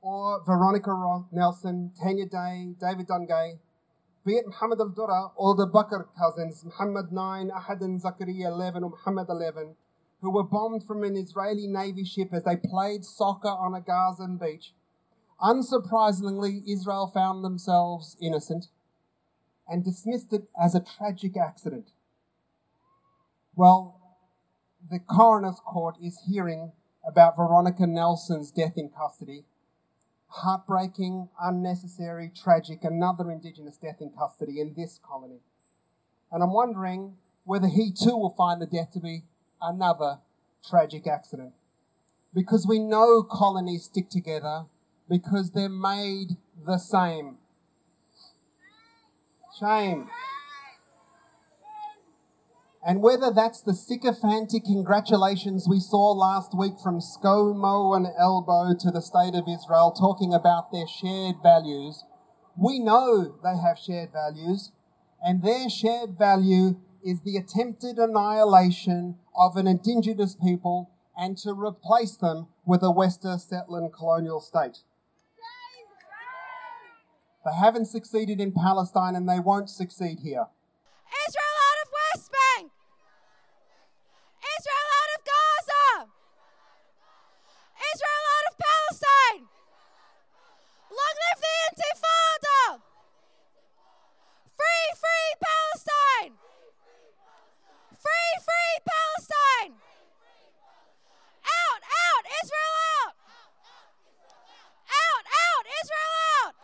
or 0.00 0.42
Veronica 0.46 1.26
Nelson, 1.30 1.92
Tanya 2.00 2.24
Day, 2.24 2.72
David 2.80 3.08
Dungay, 3.08 3.58
be 4.24 4.36
it 4.36 4.46
Muhammad 4.46 4.80
al 4.80 4.88
Dura 4.88 5.32
or 5.36 5.54
the 5.54 5.66
Bakr 5.66 6.06
cousins, 6.18 6.64
Muhammad 6.64 7.12
9, 7.12 7.50
Ahad 7.50 7.82
and 7.82 8.00
Zakaria 8.00 8.46
11, 8.46 8.84
or 8.84 8.90
Muhammad 8.90 9.26
11, 9.28 9.76
who 10.20 10.30
were 10.30 10.44
bombed 10.44 10.84
from 10.84 11.04
an 11.04 11.16
Israeli 11.16 11.66
Navy 11.66 12.04
ship 12.04 12.30
as 12.32 12.44
they 12.44 12.56
played 12.56 13.04
soccer 13.04 13.48
on 13.48 13.74
a 13.74 13.80
Gazan 13.80 14.36
beach. 14.36 14.72
Unsurprisingly, 15.40 16.62
Israel 16.66 17.10
found 17.12 17.44
themselves 17.44 18.16
innocent 18.20 18.66
and 19.68 19.84
dismissed 19.84 20.32
it 20.32 20.48
as 20.60 20.74
a 20.74 20.80
tragic 20.80 21.36
accident. 21.36 21.90
Well, 23.54 24.00
the 24.90 24.98
coroner's 24.98 25.60
court 25.64 25.96
is 26.02 26.20
hearing 26.26 26.72
about 27.06 27.36
Veronica 27.36 27.86
Nelson's 27.86 28.50
death 28.50 28.74
in 28.76 28.90
custody. 28.90 29.44
Heartbreaking, 30.28 31.28
unnecessary, 31.40 32.30
tragic, 32.34 32.84
another 32.84 33.30
Indigenous 33.30 33.76
death 33.76 34.00
in 34.00 34.10
custody 34.10 34.60
in 34.60 34.74
this 34.76 34.98
colony. 35.02 35.40
And 36.30 36.42
I'm 36.42 36.52
wondering 36.52 37.16
whether 37.44 37.68
he 37.68 37.92
too 37.92 38.16
will 38.16 38.34
find 38.36 38.60
the 38.60 38.66
death 38.66 38.92
to 38.92 39.00
be 39.00 39.24
another 39.60 40.18
tragic 40.68 41.06
accident. 41.06 41.52
Because 42.34 42.66
we 42.68 42.78
know 42.78 43.22
colonies 43.22 43.84
stick 43.84 44.10
together 44.10 44.66
because 45.08 45.52
they're 45.52 45.68
made 45.68 46.36
the 46.66 46.78
same. 46.78 47.38
Shame. 49.58 50.08
And 52.86 53.02
whether 53.02 53.30
that's 53.32 53.60
the 53.60 53.74
sycophantic 53.74 54.64
congratulations 54.64 55.66
we 55.68 55.80
saw 55.80 56.12
last 56.12 56.56
week 56.56 56.74
from 56.82 57.00
ScoMo 57.00 57.96
and 57.96 58.06
Albo 58.18 58.74
to 58.78 58.90
the 58.90 59.02
State 59.02 59.34
of 59.34 59.48
Israel 59.48 59.90
talking 59.90 60.32
about 60.32 60.70
their 60.70 60.86
shared 60.86 61.36
values, 61.42 62.04
we 62.56 62.78
know 62.78 63.36
they 63.42 63.56
have 63.58 63.78
shared 63.78 64.12
values, 64.12 64.72
and 65.22 65.42
their 65.42 65.68
shared 65.68 66.16
value 66.16 66.76
is 67.04 67.20
the 67.22 67.36
attempted 67.36 67.98
annihilation 67.98 69.16
of 69.36 69.56
an 69.56 69.66
indigenous 69.66 70.34
people 70.34 70.90
and 71.16 71.36
to 71.38 71.52
replace 71.52 72.16
them 72.16 72.48
with 72.64 72.82
a 72.82 72.90
Western 72.90 73.38
settler 73.38 73.88
colonial 73.88 74.40
state. 74.40 74.78
They 77.44 77.54
haven't 77.54 77.86
succeeded 77.86 78.40
in 78.40 78.52
Palestine 78.52 79.14
and 79.14 79.28
they 79.28 79.40
won't 79.40 79.70
succeed 79.70 80.20
here. 80.20 80.46
Israel 81.08 81.56
out 81.68 81.78
of 81.82 81.88
West 81.96 82.28
Bank! 82.28 82.72
Israel 84.38 84.88
out 85.00 85.10
of 85.16 85.20
Gaza! 85.24 85.86
Israel 87.80 88.24
out 88.36 88.46
of 88.52 88.54
Palestine! 88.60 89.42
Long 90.92 91.16
live 91.24 91.40
the 91.40 91.54
Intifada! 91.68 92.60
Free, 94.52 94.88
free 95.00 95.30
Palestine! 95.40 96.32
Free, 97.96 98.32
free 98.44 98.74
Palestine! 98.84 99.72
Out, 101.40 101.82
out, 101.88 102.24
Israel 102.44 102.74
out! 103.00 103.14
Out, 104.92 105.24
out, 105.24 105.64
Israel 105.80 106.12
out! 106.44 106.54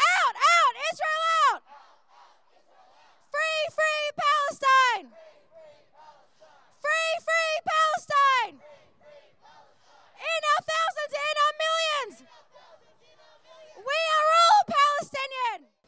Out, 0.00 0.36
out, 0.36 0.74
Israel 0.92 1.22
out! 1.52 1.62